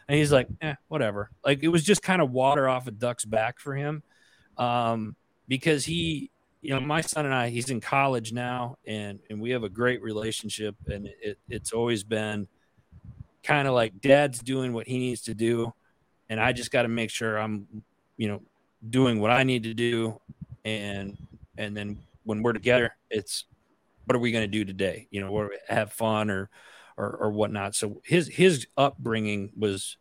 And 0.07 0.17
he's 0.17 0.31
like, 0.31 0.47
eh, 0.61 0.75
whatever. 0.87 1.29
Like 1.45 1.63
it 1.63 1.69
was 1.69 1.83
just 1.83 2.01
kind 2.01 2.21
of 2.21 2.31
water 2.31 2.67
off 2.67 2.87
a 2.87 2.91
duck's 2.91 3.25
back 3.25 3.59
for 3.59 3.75
him. 3.75 4.03
Um, 4.57 5.15
because 5.47 5.85
he, 5.85 6.31
you 6.61 6.71
know, 6.71 6.79
my 6.79 7.01
son 7.01 7.25
and 7.25 7.33
I, 7.33 7.49
he's 7.49 7.69
in 7.69 7.81
college 7.81 8.33
now 8.33 8.77
and, 8.85 9.19
and 9.29 9.41
we 9.41 9.51
have 9.51 9.63
a 9.63 9.69
great 9.69 10.01
relationship 10.01 10.75
and 10.87 11.07
it, 11.21 11.37
it's 11.49 11.71
always 11.71 12.03
been 12.03 12.47
kind 13.43 13.67
of 13.67 13.73
like 13.73 13.99
dad's 14.01 14.39
doing 14.39 14.73
what 14.73 14.87
he 14.87 14.97
needs 14.97 15.21
to 15.23 15.33
do. 15.33 15.73
And 16.29 16.39
I 16.39 16.51
just 16.51 16.71
got 16.71 16.83
to 16.83 16.87
make 16.87 17.09
sure 17.09 17.37
I'm, 17.37 17.67
you 18.17 18.27
know, 18.27 18.41
doing 18.89 19.19
what 19.19 19.31
I 19.31 19.43
need 19.43 19.63
to 19.63 19.73
do. 19.73 20.19
And, 20.63 21.17
and 21.57 21.75
then 21.75 21.99
when 22.23 22.43
we're 22.43 22.53
together, 22.53 22.95
it's, 23.09 23.45
what 24.05 24.15
are 24.15 24.19
we 24.19 24.31
going 24.31 24.43
to 24.43 24.47
do 24.47 24.65
today? 24.65 25.07
You 25.11 25.21
know, 25.21 25.29
or 25.29 25.51
have 25.67 25.91
fun 25.93 26.29
or, 26.29 26.49
or, 27.01 27.09
or 27.17 27.31
whatnot. 27.31 27.75
So 27.75 28.01
his, 28.05 28.27
his 28.27 28.67
upbringing 28.77 29.51
was, 29.57 29.97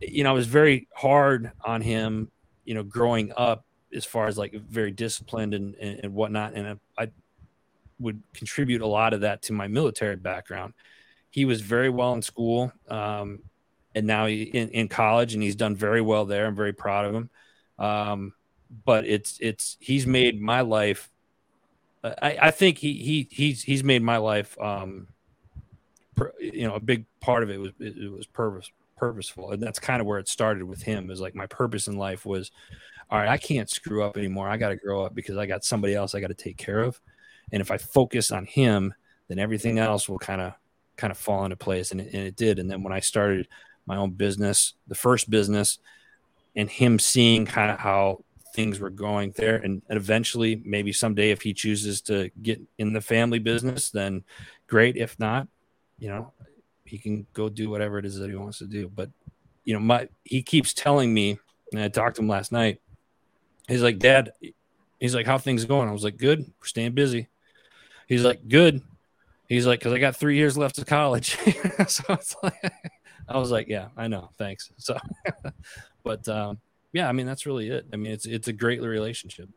you 0.00 0.24
know, 0.24 0.34
was 0.34 0.46
very 0.46 0.88
hard 0.94 1.52
on 1.64 1.82
him, 1.82 2.30
you 2.64 2.74
know, 2.74 2.82
growing 2.82 3.32
up 3.36 3.64
as 3.94 4.04
far 4.04 4.26
as 4.26 4.38
like 4.38 4.54
very 4.54 4.90
disciplined 4.90 5.54
and, 5.54 5.74
and, 5.74 6.00
and 6.04 6.14
whatnot. 6.14 6.54
And 6.54 6.78
I, 6.98 7.08
would 8.00 8.22
contribute 8.32 8.80
a 8.80 8.86
lot 8.86 9.12
of 9.12 9.20
that 9.20 9.42
to 9.42 9.52
my 9.52 9.68
military 9.68 10.16
background. 10.16 10.72
He 11.30 11.44
was 11.44 11.60
very 11.60 11.90
well 11.90 12.14
in 12.14 12.22
school. 12.22 12.72
Um, 12.88 13.40
and 13.94 14.06
now 14.06 14.26
he 14.26 14.42
in, 14.44 14.70
in 14.70 14.88
college 14.88 15.34
and 15.34 15.42
he's 15.42 15.56
done 15.56 15.76
very 15.76 16.00
well 16.00 16.24
there. 16.24 16.46
I'm 16.46 16.56
very 16.56 16.72
proud 16.72 17.04
of 17.04 17.14
him. 17.14 17.30
Um, 17.78 18.32
but 18.84 19.06
it's, 19.06 19.38
it's, 19.40 19.76
he's 19.80 20.06
made 20.06 20.40
my 20.40 20.62
life. 20.62 21.10
I, 22.02 22.38
I 22.40 22.50
think 22.50 22.78
he, 22.78 22.94
he, 22.94 23.28
he's, 23.30 23.62
he's 23.62 23.84
made 23.84 24.02
my 24.02 24.16
life, 24.16 24.58
um, 24.60 25.08
you 26.38 26.66
know, 26.66 26.74
a 26.74 26.80
big 26.80 27.04
part 27.20 27.42
of 27.42 27.50
it 27.50 27.58
was, 27.58 27.72
it 27.78 28.10
was 28.10 28.26
purpose, 28.26 28.70
purposeful. 28.96 29.52
And 29.52 29.62
that's 29.62 29.78
kind 29.78 30.00
of 30.00 30.06
where 30.06 30.18
it 30.18 30.28
started 30.28 30.64
with 30.64 30.82
him 30.82 31.10
is 31.10 31.20
like 31.20 31.34
my 31.34 31.46
purpose 31.46 31.88
in 31.88 31.96
life 31.96 32.26
was, 32.26 32.50
all 33.10 33.18
right, 33.18 33.28
I 33.28 33.38
can't 33.38 33.68
screw 33.68 34.04
up 34.04 34.16
anymore. 34.16 34.48
I 34.48 34.56
got 34.56 34.68
to 34.68 34.76
grow 34.76 35.04
up 35.04 35.14
because 35.14 35.36
I 35.36 35.46
got 35.46 35.64
somebody 35.64 35.94
else 35.94 36.14
I 36.14 36.20
got 36.20 36.28
to 36.28 36.34
take 36.34 36.56
care 36.56 36.80
of. 36.80 37.00
And 37.52 37.60
if 37.60 37.70
I 37.70 37.78
focus 37.78 38.30
on 38.30 38.46
him, 38.46 38.94
then 39.28 39.38
everything 39.38 39.78
else 39.78 40.08
will 40.08 40.18
kind 40.18 40.40
of 40.40 40.54
kind 40.96 41.10
of 41.10 41.18
fall 41.18 41.44
into 41.44 41.56
place. 41.56 41.90
And 41.90 42.00
it, 42.00 42.12
and 42.12 42.26
it 42.26 42.36
did. 42.36 42.58
And 42.58 42.70
then 42.70 42.82
when 42.82 42.92
I 42.92 43.00
started 43.00 43.48
my 43.86 43.96
own 43.96 44.10
business, 44.10 44.74
the 44.86 44.94
first 44.94 45.30
business, 45.30 45.78
and 46.54 46.68
him 46.68 46.98
seeing 46.98 47.46
kind 47.46 47.70
of 47.70 47.78
how 47.78 48.24
things 48.54 48.80
were 48.80 48.90
going 48.90 49.32
there 49.36 49.56
and, 49.56 49.82
and, 49.88 49.96
eventually 49.96 50.60
maybe 50.64 50.92
someday 50.92 51.30
if 51.30 51.40
he 51.42 51.54
chooses 51.54 52.00
to 52.00 52.30
get 52.42 52.60
in 52.78 52.92
the 52.92 53.00
family 53.00 53.38
business 53.38 53.90
then 53.90 54.24
great 54.66 54.96
if 54.96 55.16
not 55.20 55.46
you 56.00 56.08
know 56.08 56.32
he 56.84 56.98
can 56.98 57.24
go 57.32 57.48
do 57.48 57.70
whatever 57.70 57.98
it 57.98 58.04
is 58.04 58.16
that 58.16 58.28
he 58.28 58.34
wants 58.34 58.58
to 58.58 58.66
do. 58.66 58.88
But 58.88 59.10
you 59.64 59.74
know 59.74 59.80
my 59.80 60.08
he 60.24 60.42
keeps 60.42 60.74
telling 60.74 61.14
me 61.14 61.38
and 61.72 61.80
i 61.80 61.88
talked 61.88 62.16
to 62.16 62.22
him 62.22 62.28
last 62.28 62.50
night 62.50 62.80
he's 63.68 63.82
like 63.82 63.98
dad 63.98 64.32
he's 64.98 65.14
like 65.14 65.26
how 65.26 65.38
things 65.38 65.64
going? 65.64 65.88
I 65.88 65.92
was 65.92 66.04
like 66.04 66.16
good. 66.16 66.40
We're 66.40 66.66
staying 66.66 66.92
busy. 66.92 67.28
He's 68.06 68.24
like 68.24 68.48
good. 68.48 68.82
He's 69.48 69.66
like 69.66 69.80
because 69.80 69.92
i 69.92 69.98
got 69.98 70.16
three 70.16 70.36
years 70.36 70.56
left 70.56 70.78
of 70.78 70.86
college. 70.86 71.36
So 71.88 72.04
it's 72.10 72.36
like 72.42 72.72
i 73.28 73.38
was 73.38 73.50
like 73.50 73.68
yeah 73.68 73.88
i 73.96 74.08
know. 74.08 74.30
Thanks. 74.38 74.70
So 74.76 74.98
but 76.04 76.28
um 76.28 76.58
yeah, 76.92 77.08
I 77.08 77.12
mean 77.12 77.26
that's 77.26 77.46
really 77.46 77.68
it. 77.68 77.86
I 77.92 77.96
mean 77.96 78.12
it's 78.12 78.26
it's 78.26 78.48
a 78.48 78.52
great 78.52 78.82
relationship. 78.82 79.48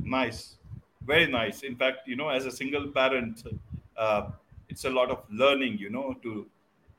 Nice, 0.00 0.56
very 1.04 1.26
nice. 1.26 1.62
In 1.62 1.74
fact, 1.74 2.06
you 2.06 2.14
know, 2.14 2.28
as 2.28 2.46
a 2.46 2.52
single 2.52 2.86
parent, 2.86 3.42
uh, 3.98 4.30
it's 4.68 4.84
a 4.84 4.90
lot 4.90 5.10
of 5.10 5.22
learning. 5.30 5.78
You 5.78 5.90
know, 5.90 6.16
to 6.22 6.46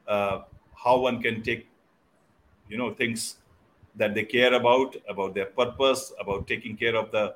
uh, 0.08 0.42
how 0.76 1.00
one 1.00 1.22
can 1.22 1.42
take, 1.42 1.68
you 2.70 2.78
know, 2.78 2.94
things 2.94 3.38
that 3.96 4.14
they 4.14 4.24
care 4.24 4.54
about, 4.54 4.96
about 5.08 5.34
their 5.34 5.48
purpose, 5.48 6.14
about 6.20 6.48
taking 6.48 6.78
care 6.78 6.96
of 6.96 7.12
the 7.12 7.36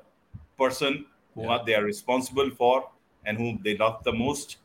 person 0.56 1.04
who 1.34 1.42
yeah. 1.42 1.48
are, 1.48 1.64
they 1.64 1.74
are 1.74 1.84
responsible 1.84 2.50
for 2.50 2.88
and 3.26 3.36
whom 3.38 3.60
they 3.64 3.76
love 3.76 4.04
the 4.04 4.12
most, 4.12 4.58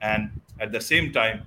and 0.00 0.30
at 0.60 0.72
the 0.72 0.80
same 0.80 1.12
time, 1.12 1.46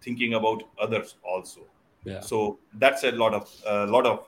thinking 0.00 0.34
about 0.34 0.62
others 0.78 1.16
also 1.24 1.62
yeah. 2.04 2.20
So 2.20 2.58
that's 2.74 3.02
a 3.04 3.12
lot 3.12 3.34
of 3.34 3.50
a 3.66 3.86
lot 3.86 4.06
of 4.06 4.26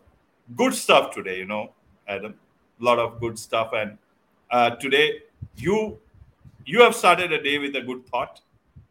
good 0.56 0.74
stuff 0.74 1.14
today, 1.14 1.38
you 1.38 1.46
know, 1.46 1.72
Adam. 2.08 2.34
A 2.80 2.84
lot 2.84 2.98
of 2.98 3.20
good 3.20 3.38
stuff, 3.38 3.72
and 3.72 3.96
uh, 4.50 4.70
today 4.76 5.20
you 5.56 5.98
you 6.66 6.80
have 6.82 6.94
started 6.94 7.32
a 7.32 7.42
day 7.42 7.58
with 7.58 7.76
a 7.76 7.80
good 7.80 8.04
thought, 8.06 8.40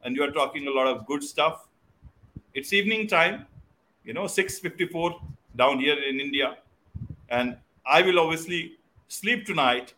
and 0.03 0.15
you 0.15 0.23
are 0.23 0.31
talking 0.31 0.67
a 0.67 0.71
lot 0.71 0.87
of 0.87 1.05
good 1.05 1.23
stuff. 1.23 1.67
It's 2.53 2.71
evening 2.71 3.07
time, 3.07 3.45
you 4.05 4.13
know, 4.13 4.27
six 4.27 4.59
fifty 4.59 4.87
four 4.87 5.19
down 5.57 5.79
here 5.79 5.97
in 6.01 6.19
India, 6.19 6.57
and 7.29 7.57
I 7.85 8.01
will 8.01 8.19
obviously 8.19 8.77
sleep 9.09 9.45
tonight 9.45 9.93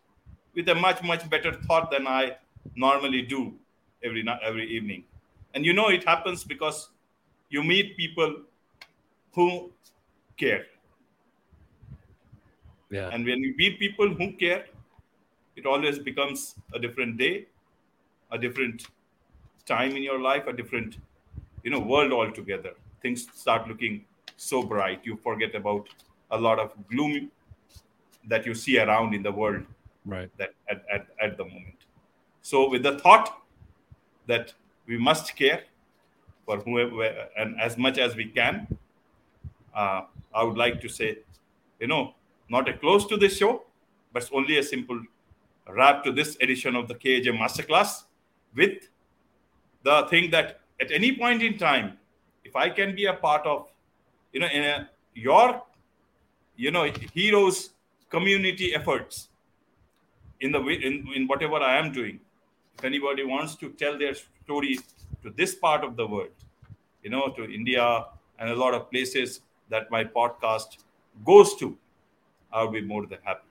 with 0.56 0.68
a 0.70 0.76
much 0.76 1.04
much 1.04 1.30
better 1.30 1.54
thought 1.54 1.92
than 1.92 2.08
I 2.08 2.38
normally 2.76 3.22
do 3.22 3.54
every 4.04 4.24
night 4.24 4.40
every 4.44 4.68
evening. 4.70 5.04
And 5.54 5.66
you 5.66 5.74
know 5.74 5.90
it 5.90 6.04
happens 6.04 6.44
because 6.44 6.90
you 7.50 7.64
meet 7.64 7.96
people 7.96 8.42
who 9.34 9.72
care. 10.36 10.66
Yeah. 12.90 13.10
And 13.10 13.26
when 13.26 13.40
you 13.40 13.54
meet 13.58 13.80
people 13.80 14.10
who 14.10 14.32
care, 14.34 14.66
it 15.56 15.66
always 15.66 16.00
becomes 16.00 16.56
a 16.74 16.80
different 16.80 17.18
day, 17.18 17.48
a 18.32 18.38
different 18.38 18.88
time 19.66 19.96
in 19.96 20.04
your 20.04 20.20
life, 20.20 20.48
a 20.48 20.54
different, 20.54 20.98
you 21.64 21.72
know, 21.72 21.80
world 21.80 22.14
altogether. 22.14 22.72
Things 23.02 23.28
start 23.34 23.68
looking 23.68 24.06
so 24.38 24.64
bright. 24.64 25.02
You 25.04 25.18
forget 25.18 25.56
about 25.56 25.88
a 26.32 26.38
lot 26.38 26.60
of 26.60 26.72
gloom 26.90 27.32
that 28.28 28.46
you 28.46 28.54
see 28.54 28.80
around 28.80 29.14
in 29.14 29.24
the 29.24 29.32
world 29.32 29.64
right 30.06 30.30
that 30.38 30.54
at, 30.70 30.84
at, 30.92 31.08
at 31.22 31.38
the 31.38 31.46
moment. 31.46 31.76
So 32.42 32.70
with 32.70 32.84
the 32.84 33.00
thought 33.00 33.42
that 34.26 34.54
we 34.86 34.98
must 34.98 35.36
care 35.36 35.64
for 36.46 36.58
whoever 36.58 37.28
and 37.38 37.60
as 37.60 37.78
much 37.78 37.98
as 37.98 38.16
we 38.16 38.26
can 38.26 38.68
uh, 39.78 40.02
I 40.34 40.44
would 40.44 40.58
like 40.58 40.82
to 40.82 40.90
say, 40.90 41.20
you 41.80 41.88
know, 41.88 42.16
not 42.50 42.68
a 42.68 42.74
close 42.74 43.06
to 43.08 43.18
this 43.18 43.38
show, 43.38 43.64
but 44.12 44.24
it's 44.24 44.32
only 44.34 44.58
a 44.58 44.64
simple 44.64 45.00
wrap 45.70 46.04
to 46.04 46.12
this 46.12 46.36
edition 46.42 46.76
of 46.76 46.88
the 46.88 46.96
KJ 46.96 47.28
Masterclass 47.38 48.04
with 48.56 48.90
the 49.84 50.08
thing 50.10 50.32
that 50.32 50.62
at 50.80 50.92
any 50.92 51.16
point 51.16 51.42
in 51.42 51.58
time, 51.58 51.98
if 52.44 52.56
I 52.56 52.70
can 52.70 52.96
be 52.96 53.06
a 53.06 53.14
part 53.14 53.46
of, 53.46 53.68
you 54.34 54.40
know, 54.40 54.48
in 54.48 54.64
a, 54.64 54.90
your, 55.14 55.62
you 56.56 56.72
know, 56.72 56.92
heroes 57.14 57.72
community 58.10 58.74
efforts 58.74 59.30
in 60.40 60.52
the 60.52 60.60
in, 60.60 61.08
in 61.16 61.28
whatever 61.28 61.56
I 61.56 61.78
am 61.78 61.92
doing, 61.92 62.20
if 62.78 62.86
anybody 62.86 63.24
wants 63.24 63.56
to 63.56 63.70
tell 63.70 63.98
their 63.98 64.14
story 64.44 64.80
to 65.24 65.32
this 65.32 65.56
part 65.56 65.84
of 65.84 65.96
the 65.96 66.08
world, 66.08 66.30
you 67.04 67.10
know, 67.10 67.30
to 67.30 67.44
India 67.44 68.06
and 68.40 68.50
a 68.50 68.56
lot 68.56 68.74
of 68.74 68.90
places 68.92 69.42
that 69.70 69.90
my 69.92 70.04
podcast 70.04 70.78
goes 71.26 71.56
to, 71.56 71.78
I'll 72.54 72.72
be 72.72 72.82
more 72.82 73.06
than 73.06 73.20
happy. 73.24 73.42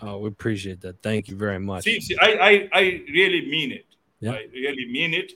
Oh, 0.00 0.18
we 0.18 0.28
appreciate 0.28 0.80
that. 0.80 1.00
Thank 1.02 1.28
you 1.28 1.36
very 1.36 1.60
much. 1.60 1.84
See, 1.84 2.00
see 2.00 2.16
I, 2.20 2.28
I, 2.32 2.68
I 2.72 2.80
really 3.12 3.46
mean 3.48 3.72
it. 3.72 3.86
Yeah. 4.22 4.32
I 4.32 4.46
really 4.52 4.86
mean 4.86 5.12
it. 5.12 5.32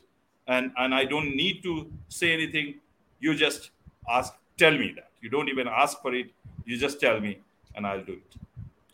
And, 0.47 0.71
and 0.79 0.95
I 0.95 1.05
don't 1.05 1.37
need 1.37 1.63
to 1.65 1.91
say 2.09 2.33
anything. 2.33 2.77
You 3.21 3.35
just 3.35 3.71
ask, 4.09 4.33
tell 4.57 4.73
me 4.73 4.93
that. 4.95 5.11
You 5.21 5.29
don't 5.29 5.49
even 5.49 5.67
ask 5.67 6.01
for 6.01 6.15
it. 6.15 6.31
You 6.65 6.79
just 6.79 7.01
tell 7.01 7.21
me, 7.21 7.41
and 7.75 7.87
I'll 7.87 8.03
do 8.03 8.21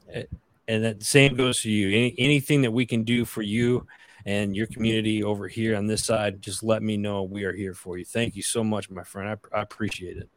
it. 0.08 0.30
And 0.66 0.82
that 0.84 1.02
same 1.02 1.36
goes 1.36 1.60
to 1.62 1.70
you. 1.70 1.88
Any, 1.88 2.14
anything 2.16 2.62
that 2.62 2.70
we 2.70 2.86
can 2.86 3.02
do 3.02 3.24
for 3.24 3.42
you 3.42 3.86
and 4.24 4.56
your 4.56 4.66
community 4.66 5.22
over 5.22 5.46
here 5.46 5.76
on 5.76 5.86
this 5.86 6.04
side, 6.04 6.40
just 6.40 6.62
let 6.62 6.82
me 6.82 6.96
know. 6.96 7.22
We 7.24 7.44
are 7.44 7.52
here 7.52 7.74
for 7.74 7.98
you. 7.98 8.04
Thank 8.04 8.34
you 8.34 8.42
so 8.42 8.64
much, 8.64 8.88
my 8.88 9.04
friend. 9.04 9.28
I, 9.28 9.58
I 9.58 9.62
appreciate 9.62 10.16
it. 10.16 10.28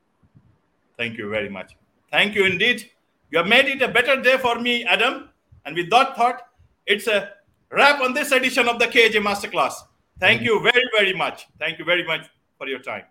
Thank 0.98 1.18
you 1.18 1.30
very 1.30 1.50
much. 1.50 1.78
Thank 2.12 2.36
you 2.36 2.46
indeed. 2.46 2.90
You 3.32 3.38
have 3.38 3.48
made 3.48 3.68
it 3.68 3.82
a 3.82 3.88
better 3.88 4.22
day 4.22 4.38
for 4.38 4.60
me, 4.60 4.84
Adam. 4.84 5.30
And 5.66 5.76
with 5.76 5.90
that 5.92 6.16
thought, 6.16 6.48
it's 6.86 7.08
a 7.08 7.32
wrap 7.76 8.02
on 8.02 8.14
this 8.14 8.32
edition 8.32 8.68
of 8.68 8.80
the 8.80 8.88
KJ 8.88 9.22
Masterclass. 9.22 9.74
Thank 10.20 10.42
you 10.42 10.62
very, 10.64 10.86
very 10.98 11.14
much. 11.14 11.48
Thank 11.60 11.78
you 11.78 11.86
very 11.86 12.06
much 12.06 12.28
for 12.58 12.68
your 12.68 12.80
time. 12.80 13.04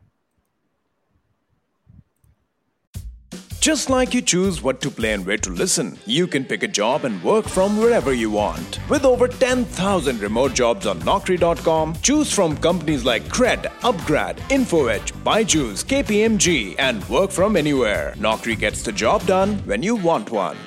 Just 3.61 3.89
like 3.89 4.13
you 4.13 4.21
choose 4.21 4.63
what 4.63 4.83
to 4.83 4.91
play 4.91 5.15
and 5.15 5.25
where 5.25 5.39
to 5.39 5.49
listen, 5.49 5.99
you 6.05 6.27
can 6.27 6.45
pick 6.45 6.63
a 6.63 6.69
job 6.69 7.07
and 7.07 7.23
work 7.25 7.47
from 7.47 7.79
wherever 7.79 8.13
you 8.13 8.31
want. 8.31 8.79
With 8.91 9.07
over 9.07 9.27
10,000 9.27 10.21
remote 10.21 10.53
jobs 10.53 10.87
on 10.87 11.01
Naukri.com, 11.01 11.95
choose 12.03 12.31
from 12.31 12.59
companies 12.59 13.07
like 13.07 13.23
Cred, 13.25 13.63
Upgrad, 13.81 14.37
InfoEdge, 14.51 15.13
Byju's, 15.25 15.83
KPMG, 15.83 16.75
and 16.79 17.09
work 17.09 17.31
from 17.31 17.57
anywhere. 17.57 18.13
Naukri 18.19 18.59
gets 18.59 18.83
the 18.83 18.93
job 18.93 19.25
done 19.25 19.57
when 19.65 19.83
you 19.83 19.97
want 19.97 20.31
one. 20.31 20.59